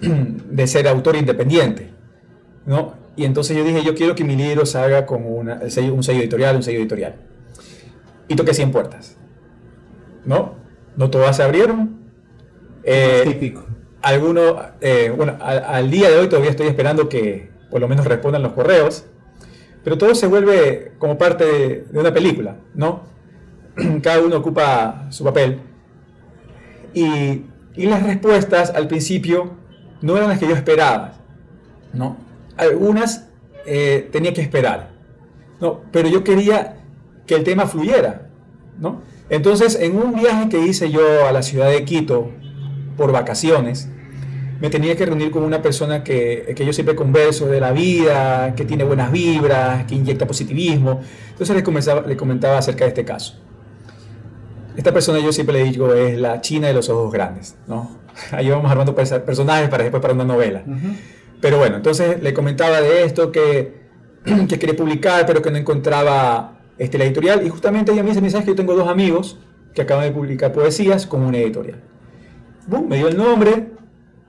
[0.00, 1.90] de ser autor independiente.
[2.66, 2.94] ¿no?
[3.16, 5.60] Y entonces yo dije, yo quiero que mi libro salga con una,
[5.92, 7.16] un sello editorial, un sello editorial.
[8.28, 9.16] Y toqué 100 puertas.
[10.24, 10.54] ¿No?
[10.96, 12.00] No todas se abrieron.
[12.82, 13.66] Eh, Típico.
[14.02, 18.06] algunos, eh, bueno, al, al día de hoy todavía estoy esperando que por lo menos
[18.06, 19.06] respondan los correos,
[19.84, 23.02] pero todo se vuelve como parte de, una película, ¿no?
[24.02, 25.60] Cada uno ocupa su papel.
[26.94, 27.42] Y,
[27.76, 29.52] y las respuestas al principio
[30.00, 31.14] no eran las que yo esperaba,
[31.92, 32.16] ¿no?
[32.56, 33.28] Algunas
[33.66, 34.90] eh, tenía que esperar,
[35.60, 35.82] ¿no?
[35.92, 36.76] Pero yo quería
[37.26, 38.28] que el tema fluyera,
[38.78, 39.02] ¿no?
[39.30, 42.30] Entonces, en un viaje que hice yo a la ciudad de Quito
[42.96, 43.88] por vacaciones,
[44.60, 48.54] me tenía que reunir con una persona que, que yo siempre converso de la vida,
[48.54, 51.00] que tiene buenas vibras, que inyecta positivismo.
[51.30, 53.40] Entonces le, comenzaba, le comentaba acerca de este caso.
[54.76, 57.98] Esta persona yo siempre le digo es la china de los ojos grandes, ¿no?
[58.32, 60.64] Ahí vamos armando personajes para después para una novela.
[61.40, 63.84] Pero bueno, entonces le comentaba de esto que,
[64.48, 67.46] que quería publicar, pero que no encontraba este, la editorial.
[67.46, 69.38] Y justamente ella me dice, "Mira, ¿sabes que yo tengo dos amigos
[69.74, 71.80] que acaban de publicar poesías con una editorial?
[72.66, 73.73] Bum, me dio el nombre,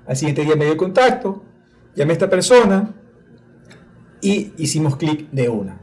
[0.07, 1.43] al siguiente día me dio el contacto,
[1.95, 2.93] llamé a esta persona
[4.21, 5.79] y hicimos clic de una.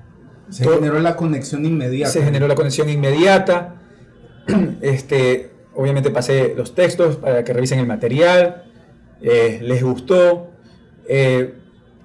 [0.50, 2.10] Se Todo- generó la conexión inmediata.
[2.12, 3.76] se generó la conexión inmediata.
[4.80, 8.64] Este, obviamente pasé los textos para que revisen el material.
[9.20, 10.50] eh, les gustó.
[11.08, 11.54] eh,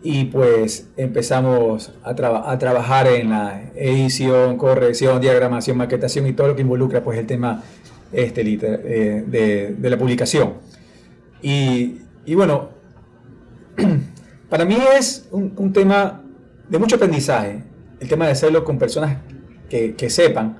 [0.03, 6.55] y pues empezamos a, a trabajar en la edición, corrección, diagramación, maquetación y todo lo
[6.55, 7.63] que involucra pues el tema
[8.13, 10.53] este, eh, de, de la publicación.
[11.41, 12.69] Y, y bueno,
[14.49, 16.21] para mí es un, un tema
[16.67, 17.63] de mucho aprendizaje,
[17.99, 19.17] el tema de hacerlo con personas
[19.69, 20.59] que, que sepan,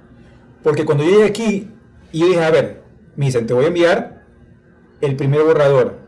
[0.64, 1.72] porque cuando yo llegué aquí
[2.12, 2.82] y yo dije, a ver,
[3.18, 4.24] me dicen, te voy a enviar
[5.02, 6.00] el primer borrador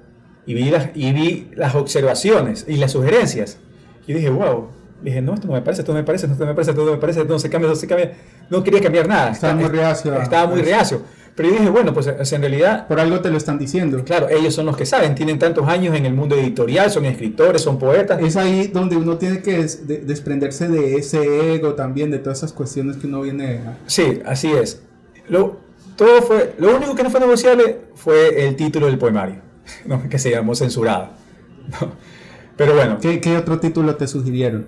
[0.46, 3.60] y vi las, y vi las observaciones y las sugerencias.
[4.08, 4.70] Y dije, wow,
[5.02, 6.86] dije, no, esto no me parece, esto no me parece, esto no me parece, esto
[6.86, 8.18] no me parece, esto no se cambia, esto no se cambia.
[8.50, 9.32] No quería cambiar nada.
[9.32, 11.04] Estaba muy reacio Estaba muy reacio.
[11.40, 14.04] Pero yo dije, bueno, pues en realidad Por algo te lo están diciendo.
[14.04, 17.62] Claro, ellos son los que saben, tienen tantos años en el mundo editorial, son escritores,
[17.62, 18.22] son poetas.
[18.22, 22.40] Es ahí donde uno tiene que des- de- desprenderse de ese ego también, de todas
[22.40, 23.78] esas cuestiones que uno viene a...
[23.88, 24.82] Sí, así es.
[25.30, 25.60] Lo,
[25.96, 29.38] todo fue, lo único que no fue negociable fue el título del poemario,
[29.86, 30.10] ¿no?
[30.10, 31.12] que se llamó censurado.
[31.80, 31.94] ¿no?
[32.58, 34.66] Pero bueno, ¿Qué, qué otro título te sugirieron?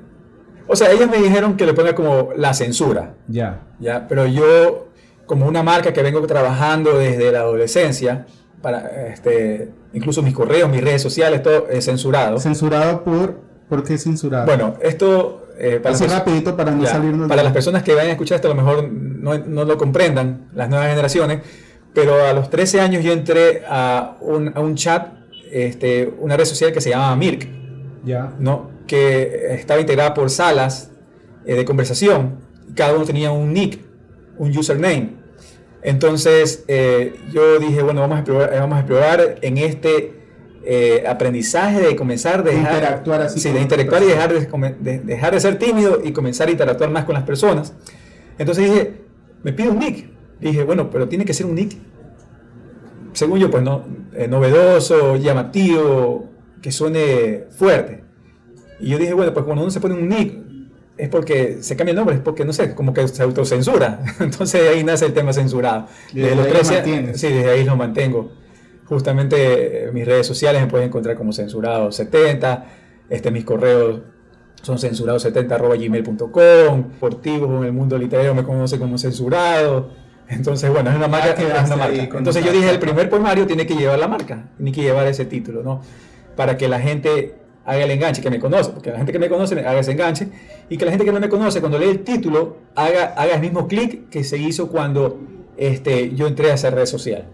[0.68, 3.60] o sea, ellos me dijeron que le ponga como la censura, Ya.
[3.82, 4.08] ¿ya?
[4.08, 4.88] Pero yo,
[5.32, 8.26] como una marca que vengo trabajando desde la adolescencia,
[8.62, 12.38] para, este, incluso mis correos, mis redes sociales, todo es censurado.
[12.38, 13.40] Censurado por...
[13.70, 14.46] ¿Por qué censurado?
[14.46, 15.48] Bueno, esto...
[15.58, 18.10] eh, para Así las- rapidito para no Ya, salirnos para de- las personas que vayan
[18.10, 21.40] a escuchar esto, a lo mejor no, no lo comprendan, las nuevas generaciones,
[21.94, 25.14] pero a los 13 años yo entré a un, a un chat,
[25.50, 27.48] este, una red social que se llamaba Mirk,
[28.04, 28.34] Ya.
[28.38, 28.70] ¿no?
[28.86, 30.92] que estaba integrada por salas
[31.46, 32.40] eh, de conversación,
[32.76, 33.80] cada uno tenía un nick,
[34.38, 35.21] un username.
[35.84, 40.14] Entonces eh, yo dije, bueno, vamos a explorar, vamos a explorar en este
[40.64, 44.32] eh, aprendizaje de comenzar de dejar, Interactuar así sí, de interactuar y dejar
[44.80, 47.74] de- dejar de ser tímido y comenzar a interactuar más con las personas.
[48.38, 49.02] Entonces dije,
[49.44, 50.10] me pido un nick.
[50.40, 51.78] Dije, bueno, pero tiene que ser un nick,
[53.14, 56.30] según yo, pues no, eh, novedoso, llamativo,
[56.62, 58.04] que suene fuerte.
[58.80, 60.34] Y yo dije, bueno, pues cuando uno se pone un nick,
[61.02, 64.04] es porque se cambia el nombre, es porque, no sé, como que se autocensura.
[64.20, 65.88] Entonces ahí nace el tema censurado.
[66.14, 67.20] Desde ahí lo mantienes.
[67.20, 68.32] sí, desde ahí lo mantengo.
[68.86, 72.66] Justamente eh, mis redes sociales me pueden encontrar como censurado70,
[73.10, 74.02] este, mis correos
[74.62, 79.90] son censurado70 gmail.com, deportivos en el mundo literario me conoce como censurado,
[80.28, 81.34] Entonces, bueno, es una marca.
[81.34, 82.18] que es una marca.
[82.18, 85.26] Entonces yo dije, el primer poemario tiene que llevar la marca, tiene que llevar ese
[85.26, 85.82] título, ¿no?
[86.36, 89.30] Para que la gente haga el enganche, que me conoce, porque la gente que me
[89.30, 90.30] conoce haga ese enganche,
[90.70, 93.42] y que la gente que no me conoce, cuando lee el título, haga, haga el
[93.42, 95.20] mismo clic que se hizo cuando
[95.58, 97.26] este, yo entré a esa red social.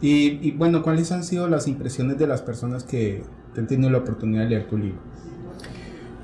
[0.00, 3.22] y, bueno, ¿cuáles han sido las impresiones de las personas que,
[3.56, 5.00] han tenido la oportunidad de leer tu libro?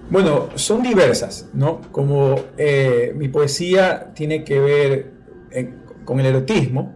[0.08, 1.80] Bueno, son diversas, ¿no?
[1.90, 5.12] Como eh, mi poesía tiene que ver
[5.50, 6.94] eh, con el erotismo,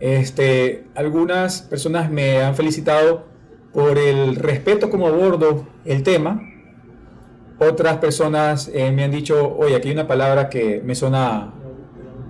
[0.00, 3.26] este, algunas personas me han felicitado
[3.72, 6.42] por el respeto como abordo el tema.
[7.58, 11.52] Otras personas eh, me han dicho, oye, aquí hay una palabra que me suena,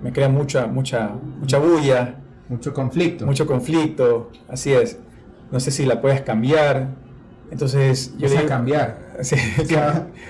[0.01, 2.15] me crea mucha, mucha, mucha bulla.
[2.49, 3.25] Mucho conflicto.
[3.27, 4.97] Mucho conflicto, así es.
[5.51, 6.89] No sé si la puedes cambiar.
[7.51, 9.09] Entonces yo le cambiar.
[9.21, 9.35] Sí,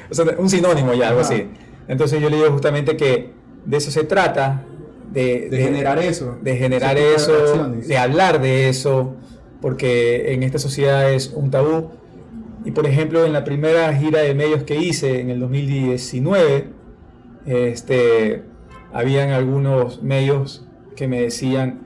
[0.10, 1.48] o sea, un sinónimo ya, algo así.
[1.88, 4.66] Entonces yo le digo justamente que de eso se trata,
[5.12, 6.38] de, generar eso.
[6.42, 9.16] De generar eso, de hablar de eso,
[9.62, 11.92] porque en esta sociedad es un tabú.
[12.66, 16.68] Y por ejemplo, en la primera gira de medios que hice en el 2019,
[17.46, 18.44] este,
[18.94, 21.82] habían algunos medios que me decían,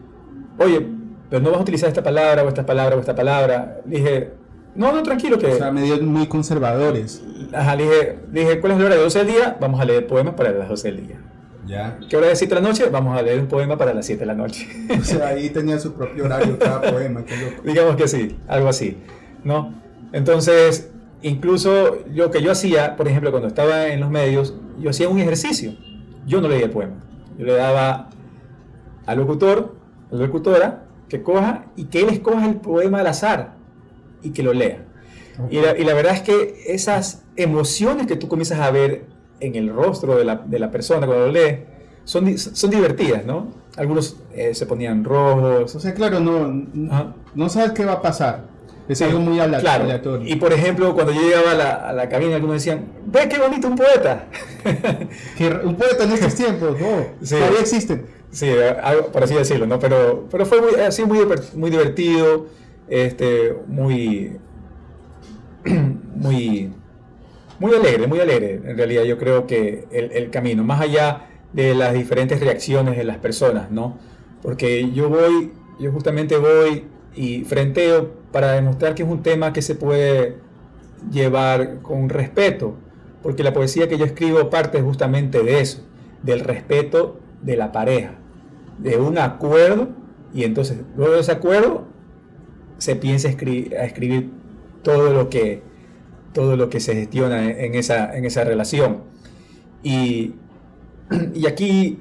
[0.57, 0.85] oye,
[1.29, 3.81] pero no vas a utilizar esta palabra o esta palabra o esta palabra.
[3.85, 4.31] dije,
[4.75, 5.47] no, no, tranquilo que...
[5.47, 7.23] O sea, medios muy conservadores.
[7.53, 9.57] Ajá, dije, dije, ¿cuál es la hora de 12 del día?
[9.59, 11.21] Vamos a leer poemas para las 12 del día.
[11.65, 11.97] Ya.
[12.09, 12.89] ¿Qué hora es 7 de la noche?
[12.89, 14.67] Vamos a leer un poema para las 7 de la noche.
[14.99, 17.23] O sea, ahí tenía su propio horario cada poema.
[17.63, 18.97] Digamos que sí, algo así,
[19.43, 19.73] ¿no?
[20.11, 25.09] Entonces, incluso lo que yo hacía, por ejemplo, cuando estaba en los medios, yo hacía
[25.09, 25.73] un ejercicio.
[26.25, 26.95] Yo no leía el poema.
[27.37, 28.09] Yo le daba
[29.05, 29.75] al locutor,
[30.11, 33.55] a la locutora, que coja y que él escoja el poema al azar
[34.21, 34.85] y que lo lea.
[35.49, 39.05] Y, la, y la verdad es que esas emociones que tú comienzas a ver
[39.45, 41.59] en el rostro de la, de la persona cuando lo lee,
[42.05, 43.47] son, son divertidas, ¿no?
[43.77, 45.75] Algunos eh, se ponían rojos.
[45.75, 46.65] O sea, claro, no,
[47.33, 48.53] no sabes qué va a pasar.
[48.87, 50.21] Es algo muy aleatorio.
[50.25, 53.39] Y por ejemplo, cuando yo llegaba a la, a la cabina, algunos decían, ve qué
[53.39, 54.27] bonito un poeta.
[55.37, 58.05] que un poeta en estos tiempos, no, todavía existen.
[58.31, 58.49] Sí,
[58.81, 59.79] algo, por así decirlo, ¿no?
[59.79, 61.19] Pero, pero fue muy, así muy,
[61.55, 62.47] muy divertido,
[62.89, 64.37] este, muy,
[66.15, 66.73] muy
[67.63, 68.59] muy alegre, muy alegre.
[68.65, 73.19] En realidad yo creo que el, camino, más allá de las diferentes reacciones de las
[73.19, 73.97] personas, ¿no?
[74.41, 79.61] Porque yo voy, yo justamente voy y frenteo para demostrar que es un tema que
[79.61, 80.39] se puede
[81.09, 82.75] llevar con respeto,
[83.21, 85.85] porque la poesía que yo escribo parte justamente de eso,
[86.21, 88.15] del respeto de la pareja,
[88.77, 89.87] de un acuerdo,
[90.33, 91.85] y entonces luego de ese acuerdo
[92.77, 94.31] se piensa a escribir
[94.81, 95.61] todo lo que
[96.33, 99.01] todo lo que se gestiona en esa, en esa relación.
[99.83, 100.35] Y,
[101.33, 101.99] y aquí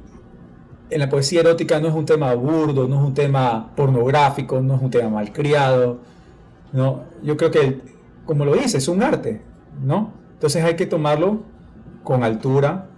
[0.90, 4.76] en la poesía erótica no es un tema burdo, no es un tema pornográfico, no
[4.76, 6.00] es un tema malcriado.
[6.72, 7.04] ¿no?
[7.22, 7.80] Yo creo que,
[8.26, 9.42] como lo dice, es un arte.
[9.84, 10.12] ¿no?
[10.34, 11.42] Entonces hay que tomarlo
[12.04, 12.88] con altura,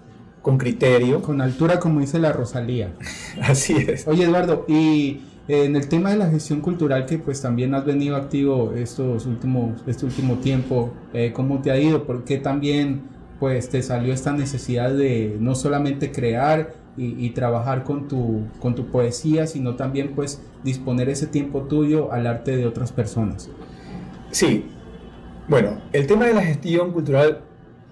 [0.42, 1.22] con criterio.
[1.22, 2.92] Con altura, como dice la Rosalía.
[3.42, 4.06] Así es.
[4.08, 8.16] Oye, Eduardo, y en el tema de la gestión cultural, que pues también has venido
[8.16, 12.04] activo estos últimos, este último tiempo, eh, ¿cómo te ha ido?
[12.04, 13.02] ¿Por qué también
[13.38, 18.86] pues te salió esta necesidad de no solamente crear y, trabajar con tu, con tu
[18.86, 23.50] poesía, sino también pues disponer ese tiempo tuyo al arte de otras personas?
[24.30, 24.66] Sí,
[25.48, 27.40] bueno, el tema de la gestión cultural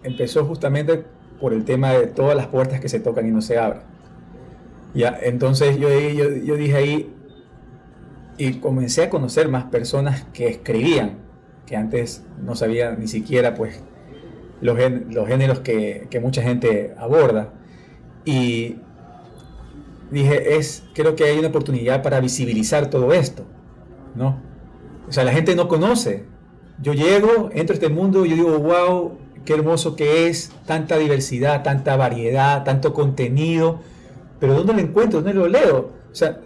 [0.04, 1.04] empezó justamente
[1.40, 3.82] por el tema de todas las puertas que se tocan y no se abren.
[4.94, 7.12] Ya, entonces yo, yo, yo dije ahí,
[8.38, 11.18] y comencé a conocer más personas que escribían,
[11.66, 13.82] que antes no sabía ni siquiera pues
[14.60, 14.78] los,
[15.10, 17.52] los géneros que, que, mucha gente aborda.
[18.24, 18.76] Y
[20.10, 23.44] dije, es, creo que hay una oportunidad para visibilizar todo esto,
[24.14, 24.40] ¿no?
[25.08, 26.24] O sea, la gente no conoce.
[26.80, 31.62] Yo llego, entro a este mundo yo digo, wow, qué hermoso que es, tanta diversidad,
[31.62, 33.80] tanta variedad, tanto contenido,
[34.40, 35.20] pero ¿dónde lo encuentro?
[35.20, 35.92] ¿Dónde lo leo?
[36.10, 36.40] O sea,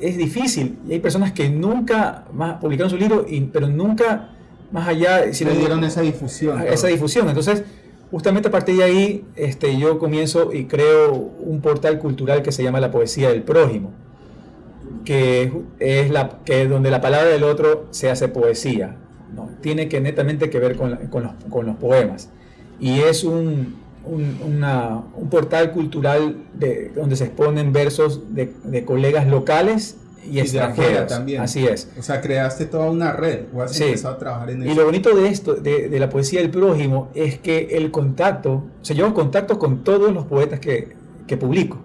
[0.00, 0.78] es, difícil.
[0.88, 4.30] Y hay personas que nunca más publicaron su libro, y, pero nunca
[4.70, 5.32] más allá...
[5.32, 6.62] Si le dieron esa difusión.
[6.62, 7.28] Esa difusión.
[7.28, 7.64] Entonces,
[8.10, 12.62] justamente a partir de ahí, este, yo comienzo y creo un portal cultural que se
[12.62, 13.92] llama La Poesía del Prójimo,
[15.04, 18.96] que es, la, que donde la palabra del otro se hace poesía.
[19.34, 19.50] ¿no?
[19.60, 22.30] Tiene que netamente que ver con, con, los, con los poemas.
[22.80, 29.96] Y es un, un, portal cultural de, donde se exponen versos de, colegas locales
[30.30, 31.06] y, extranjeros.
[31.08, 31.42] también.
[31.42, 31.88] Así es.
[31.98, 34.72] O sea, creaste toda una red o has empezado a trabajar en eso.
[34.72, 38.84] Y lo bonito de esto, de, la poesía del prójimo, es que el contacto, o
[38.84, 40.94] sea, yo contacto con todos los poetas que,
[41.38, 41.78] publico.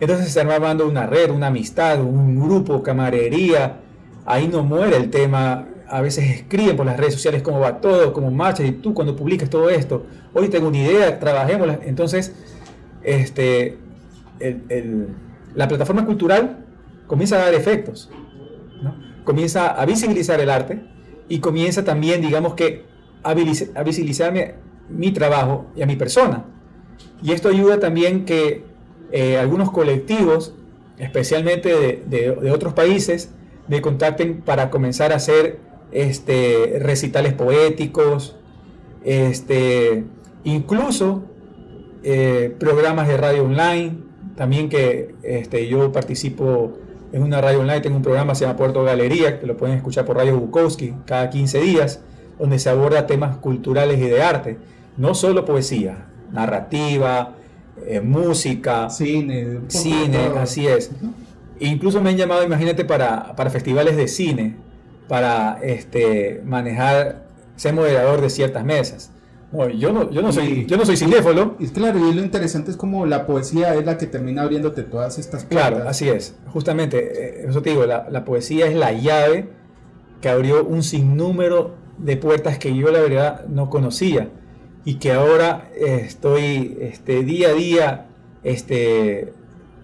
[0.00, 3.80] Entonces se arma armando una red, una amistad, un grupo, camarería.
[4.26, 5.68] Ahí no muere el tema.
[5.88, 9.14] A veces escriben por las redes sociales cómo va todo, cómo marcha, y tú cuando
[9.14, 11.68] publicas todo esto, hoy tengo una idea, trabajemos.
[11.84, 12.34] Entonces,
[13.02, 13.78] este,
[15.54, 16.64] la plataforma cultural
[17.06, 18.10] comienza a dar efectos,
[19.24, 20.82] comienza a visibilizar el arte
[21.28, 22.84] y comienza también, digamos que,
[23.22, 23.32] a
[23.82, 24.56] visibilizarme
[24.90, 26.44] mi trabajo y a mi persona.
[27.22, 28.64] Y esto ayuda también que
[29.12, 30.54] eh, algunos colectivos,
[30.98, 33.30] especialmente de, otros países,
[33.68, 35.60] me contacten para comenzar a hacer
[35.94, 38.36] este, recitales poéticos,
[39.04, 40.04] este,
[40.42, 41.22] incluso
[42.02, 43.96] eh, programas de radio online,
[44.36, 46.78] también que este, yo participo
[47.12, 50.04] en una radio online, tengo un programa se llama Puerto Galería, que lo pueden escuchar
[50.04, 52.00] por Radio Bukowski cada 15 días,
[52.38, 54.58] donde se aborda temas culturales y de arte,
[54.96, 57.36] no solo poesía, narrativa,
[57.86, 60.90] eh, música, cine, cine, así es.
[61.60, 64.56] Incluso me han llamado, imagínate, para, para festivales de cine,
[65.08, 67.24] para este, manejar,
[67.56, 69.10] ser moderador de ciertas mesas.
[69.78, 71.56] yo no, yo no soy, yo no soy cinéfilo.
[71.58, 75.18] Y claro, y lo interesante es como la poesía es la que termina abriéndote todas
[75.18, 75.70] estas puertas.
[75.70, 76.34] Claro, así es.
[76.48, 79.48] Justamente, eh, eso te digo, la, la poesía es la llave
[80.20, 84.28] que abrió un sinnúmero de puertas que yo la verdad no conocía
[84.84, 88.06] y que ahora estoy este, día a día
[88.42, 89.32] este,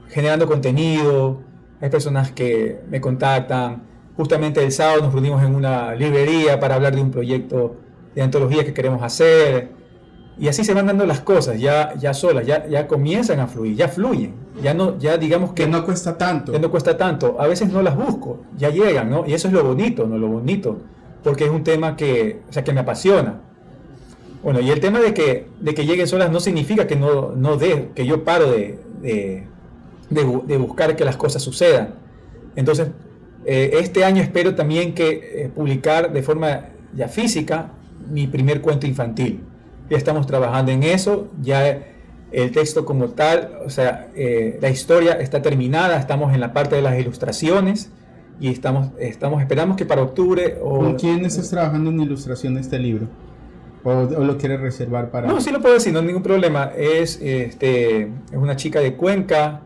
[0.09, 1.43] generando contenido.
[1.81, 3.89] Hay personas que me contactan.
[4.17, 7.77] Justamente el sábado nos reunimos en una librería para hablar de un proyecto
[8.15, 9.71] de antología que queremos hacer.
[10.39, 13.77] Y así se van dando las cosas, ya, ya solas, ya, ya comienzan a fluir,
[13.77, 14.35] ya fluyen.
[14.63, 16.53] Ya no, ya digamos que, que no cuesta tanto.
[16.53, 17.37] Que no cuesta tanto.
[17.39, 19.27] A veces no las busco, ya llegan, ¿no?
[19.27, 20.19] Y eso es lo bonito, ¿no?
[20.19, 20.79] Lo bonito.
[21.23, 23.41] Porque es un tema que, o sea, que me apasiona
[24.43, 27.57] bueno, y el tema de que, de que lleguen solas no significa que no, no
[27.57, 28.79] de, que yo paro de,
[30.09, 31.95] de, buscar que las cosas sucedan.
[32.57, 32.89] Entonces,
[33.45, 37.73] eh, este año espero también que eh, publicar de forma ya física
[38.11, 39.41] mi primer cuento infantil.
[39.89, 41.79] Ya estamos trabajando en eso, ya
[42.33, 46.77] el texto como tal, o sea, eh, la historia está terminada, estamos en la parte
[46.77, 47.91] de las ilustraciones
[48.39, 50.59] y estamos, estamos esperamos que para octubre...
[50.63, 53.09] O, ¿Con quién estás trabajando en ilustración de este libro?
[53.83, 55.27] ¿O, lo quieres reservar para.?
[55.27, 56.71] No, sí lo puedo decir, no hay ningún problema.
[56.77, 59.63] Es, este, es una chica de Cuenca,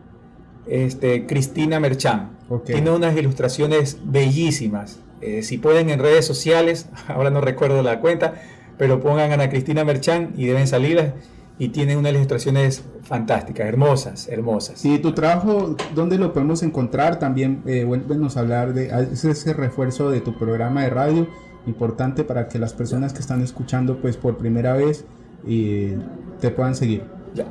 [0.65, 2.34] este, Cristina Merchán.
[2.65, 4.99] Tiene unas ilustraciones bellísimas.
[5.21, 8.35] Eh, si pueden en redes sociales, ahora no recuerdo la cuenta,
[8.77, 11.13] pero pongan a Ana Cristina Merchán y deben salir
[11.57, 14.79] y tiene unas ilustraciones fantásticas, hermosas, hermosas.
[14.79, 17.17] Sí, tu trabajo, ¿dónde lo podemos encontrar?
[17.17, 21.27] También eh, a hablar de ese refuerzo de tu programa de radio
[21.65, 25.05] importante para que las personas que están escuchando pues por primera vez
[25.47, 25.97] eh,
[26.39, 27.03] te puedan seguir.
[27.33, 27.45] Ya.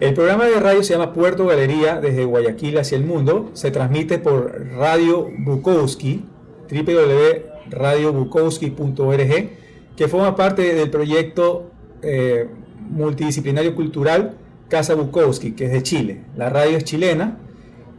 [0.00, 3.50] El programa de radio se llama Puerto Galería desde Guayaquil hacia el mundo.
[3.52, 6.24] Se transmite por Radio Bukowski,
[6.70, 9.50] www.radiobukowski.org,
[9.96, 11.70] que forma parte del proyecto
[12.00, 12.48] eh,
[12.88, 14.38] multidisciplinario cultural
[14.70, 16.22] Casa Bukowski, que es de Chile.
[16.34, 17.36] La radio es chilena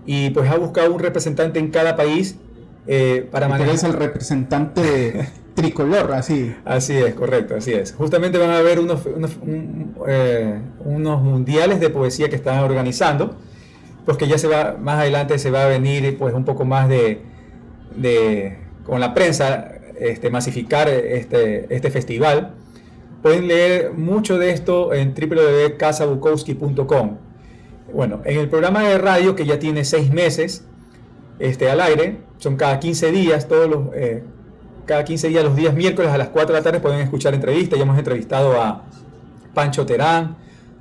[0.08, 2.36] y pues ha buscado un representante en cada país
[2.88, 3.76] eh, para manejar.
[3.76, 6.56] es el representante tricolor, así.
[6.66, 7.94] Así es, correcto, así es.
[7.94, 9.32] Justamente van a haber unos, unos,
[10.08, 13.36] eh, mundiales de poesía que están organizando,
[14.06, 16.90] pues que ya se va, más adelante se va a venir pues un poco más
[16.90, 17.22] de,
[17.96, 22.56] de con la prensa, este, masificar este, este festival.
[23.22, 27.18] Pueden leer mucho de esto en www.casabukowski.com.
[27.94, 30.66] Bueno, en el programa de radio que ya tiene seis meses
[31.40, 33.82] este, al aire, son cada 15 días, todos los...
[33.94, 34.24] Eh,
[34.86, 37.78] cada 15 días, los días miércoles a las 4 de la tarde pueden escuchar entrevistas.
[37.78, 38.84] Ya hemos entrevistado a
[39.54, 40.36] Pancho Terán,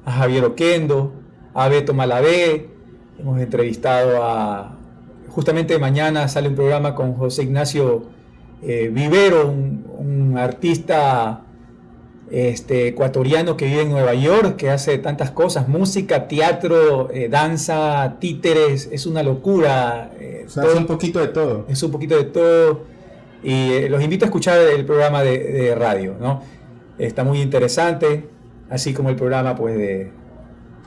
[0.04, 1.12] a Javier Oquendo,
[1.54, 2.70] a Beto Malavé,
[3.18, 4.76] hemos entrevistado a...
[5.28, 8.02] Justamente mañana sale un programa con José Ignacio
[8.62, 11.42] eh, Vivero, un, artista
[12.30, 18.16] este, ecuatoriano que vive en Nueva York, que hace tantas cosas, música, teatro, eh, danza,
[18.20, 20.12] títeres, es una locura.
[20.18, 21.66] Eh, o sea, es un poquito de todo.
[21.68, 22.84] Es un poquito de todo.
[23.42, 26.42] Y eh, los invito a escuchar el programa de, radio, ¿no?
[26.98, 28.28] Está muy interesante,
[28.68, 30.10] así como el programa pues, de,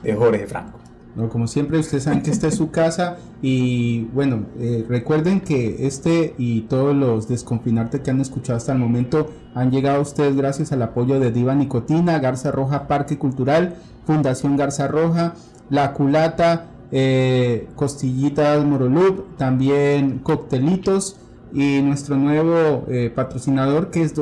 [0.02, 0.83] de Jorge Franco.
[1.16, 5.86] No, como siempre, ustedes saben que esta es su casa y bueno, eh, recuerden que
[5.86, 10.34] este y todos los desconfinarte que han escuchado hasta el momento han llegado a ustedes
[10.36, 15.34] gracias al apoyo de Diva Nicotina, Garza Roja Parque Cultural, Fundación Garza Roja,
[15.70, 21.16] La Culata, eh, Costillitas Morolup, también Coctelitos,
[21.54, 24.12] y nuestro nuevo eh, patrocinador que es,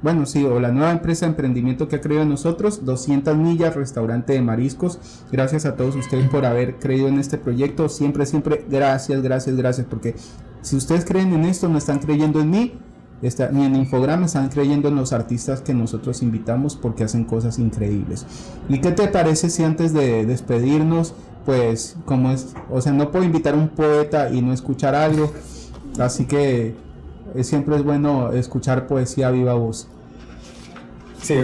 [0.00, 3.76] bueno, sí, o la nueva empresa de emprendimiento que ha creído en nosotros, 200 millas,
[3.76, 4.98] restaurante de mariscos.
[5.30, 7.90] Gracias a todos ustedes por haber creído en este proyecto.
[7.90, 10.14] Siempre, siempre, gracias, gracias, gracias, porque
[10.62, 12.72] si ustedes creen en esto, no están creyendo en mí,
[13.20, 17.58] está, ni en Infograma, están creyendo en los artistas que nosotros invitamos porque hacen cosas
[17.58, 18.24] increíbles.
[18.70, 21.12] ¿Y qué te parece si antes de despedirnos,
[21.44, 25.30] pues, como es, o sea, no puedo invitar a un poeta y no escuchar algo?
[26.00, 26.74] Así que
[27.34, 29.86] eh, siempre es bueno escuchar poesía a viva voz.
[31.22, 31.36] Sí,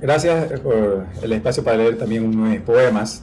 [0.00, 3.22] gracias por el espacio para leer también unos poemas.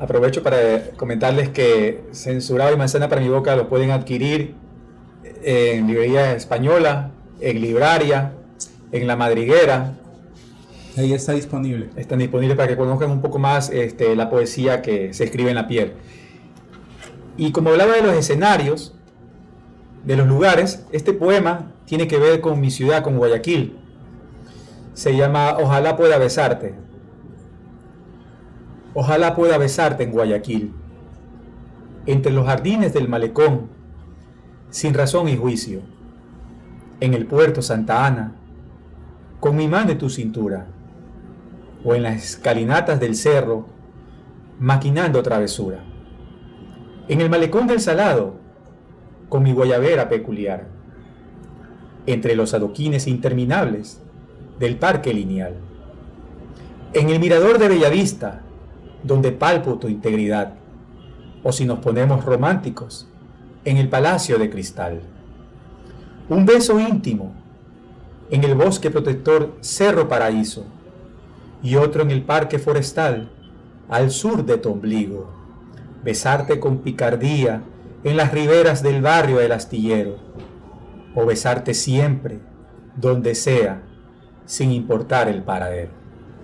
[0.00, 4.54] Aprovecho para comentarles que Censurado y Manzana para mi boca lo pueden adquirir
[5.42, 8.32] en librería española, en libraria,
[8.92, 9.98] en la madriguera.
[10.96, 11.90] Ahí está disponible.
[11.96, 15.56] Están disponibles para que conozcan un poco más este, la poesía que se escribe en
[15.56, 15.92] la piel.
[17.36, 18.94] Y como hablaba de los escenarios,
[20.04, 23.78] de los lugares, este poema tiene que ver con mi ciudad, con Guayaquil.
[24.94, 26.74] Se llama Ojalá pueda besarte.
[28.94, 30.72] Ojalá pueda besarte en Guayaquil,
[32.06, 33.68] entre los jardines del malecón,
[34.70, 35.82] sin razón y juicio,
[37.00, 38.34] en el puerto Santa Ana,
[39.40, 40.66] con mi mano en tu cintura,
[41.84, 43.66] o en las escalinatas del cerro,
[44.58, 45.84] maquinando travesura,
[47.08, 48.34] en el malecón del Salado,
[49.28, 50.66] con mi guayabera peculiar,
[52.06, 54.00] entre los adoquines interminables
[54.58, 55.54] del parque lineal,
[56.94, 58.42] en el mirador de Bellavista,
[59.02, 60.54] donde palpo tu integridad,
[61.42, 63.08] o si nos ponemos románticos,
[63.64, 65.02] en el palacio de cristal.
[66.28, 67.32] Un beso íntimo
[68.30, 70.66] en el bosque protector Cerro Paraíso
[71.62, 73.30] y otro en el parque forestal
[73.88, 75.30] al sur de tu ombligo.
[76.04, 77.62] Besarte con picardía
[78.08, 80.16] en las riberas del barrio del astillero,
[81.14, 82.40] o besarte siempre,
[82.96, 83.82] donde sea,
[84.46, 85.90] sin importar el paradero.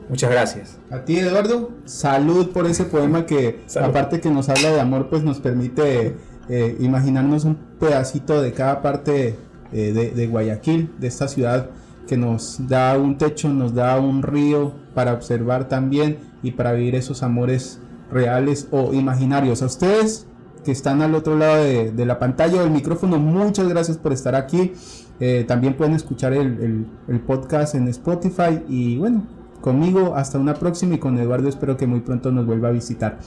[0.09, 0.79] Muchas gracias.
[0.91, 5.23] A ti, Eduardo, salud por ese poema que, aparte que nos habla de amor, pues
[5.23, 6.17] nos permite
[6.49, 9.39] eh, imaginarnos un pedacito de cada parte
[9.73, 11.71] eh, de, de Guayaquil, de esta ciudad
[12.07, 16.95] que nos da un techo, nos da un río para observar también y para vivir
[16.95, 19.63] esos amores reales o imaginarios.
[19.63, 20.27] A ustedes,
[20.65, 23.19] que están al otro lado de, la pantalla o del micrófono.
[23.19, 24.73] Muchas gracias por estar aquí.
[25.21, 26.87] Eh, también pueden escuchar el,
[27.27, 28.63] podcast en Spotify.
[28.69, 29.27] Y bueno,
[29.61, 33.19] conmigo hasta una próxima y con Eduardo espero que muy pronto nos vuelva a visitar.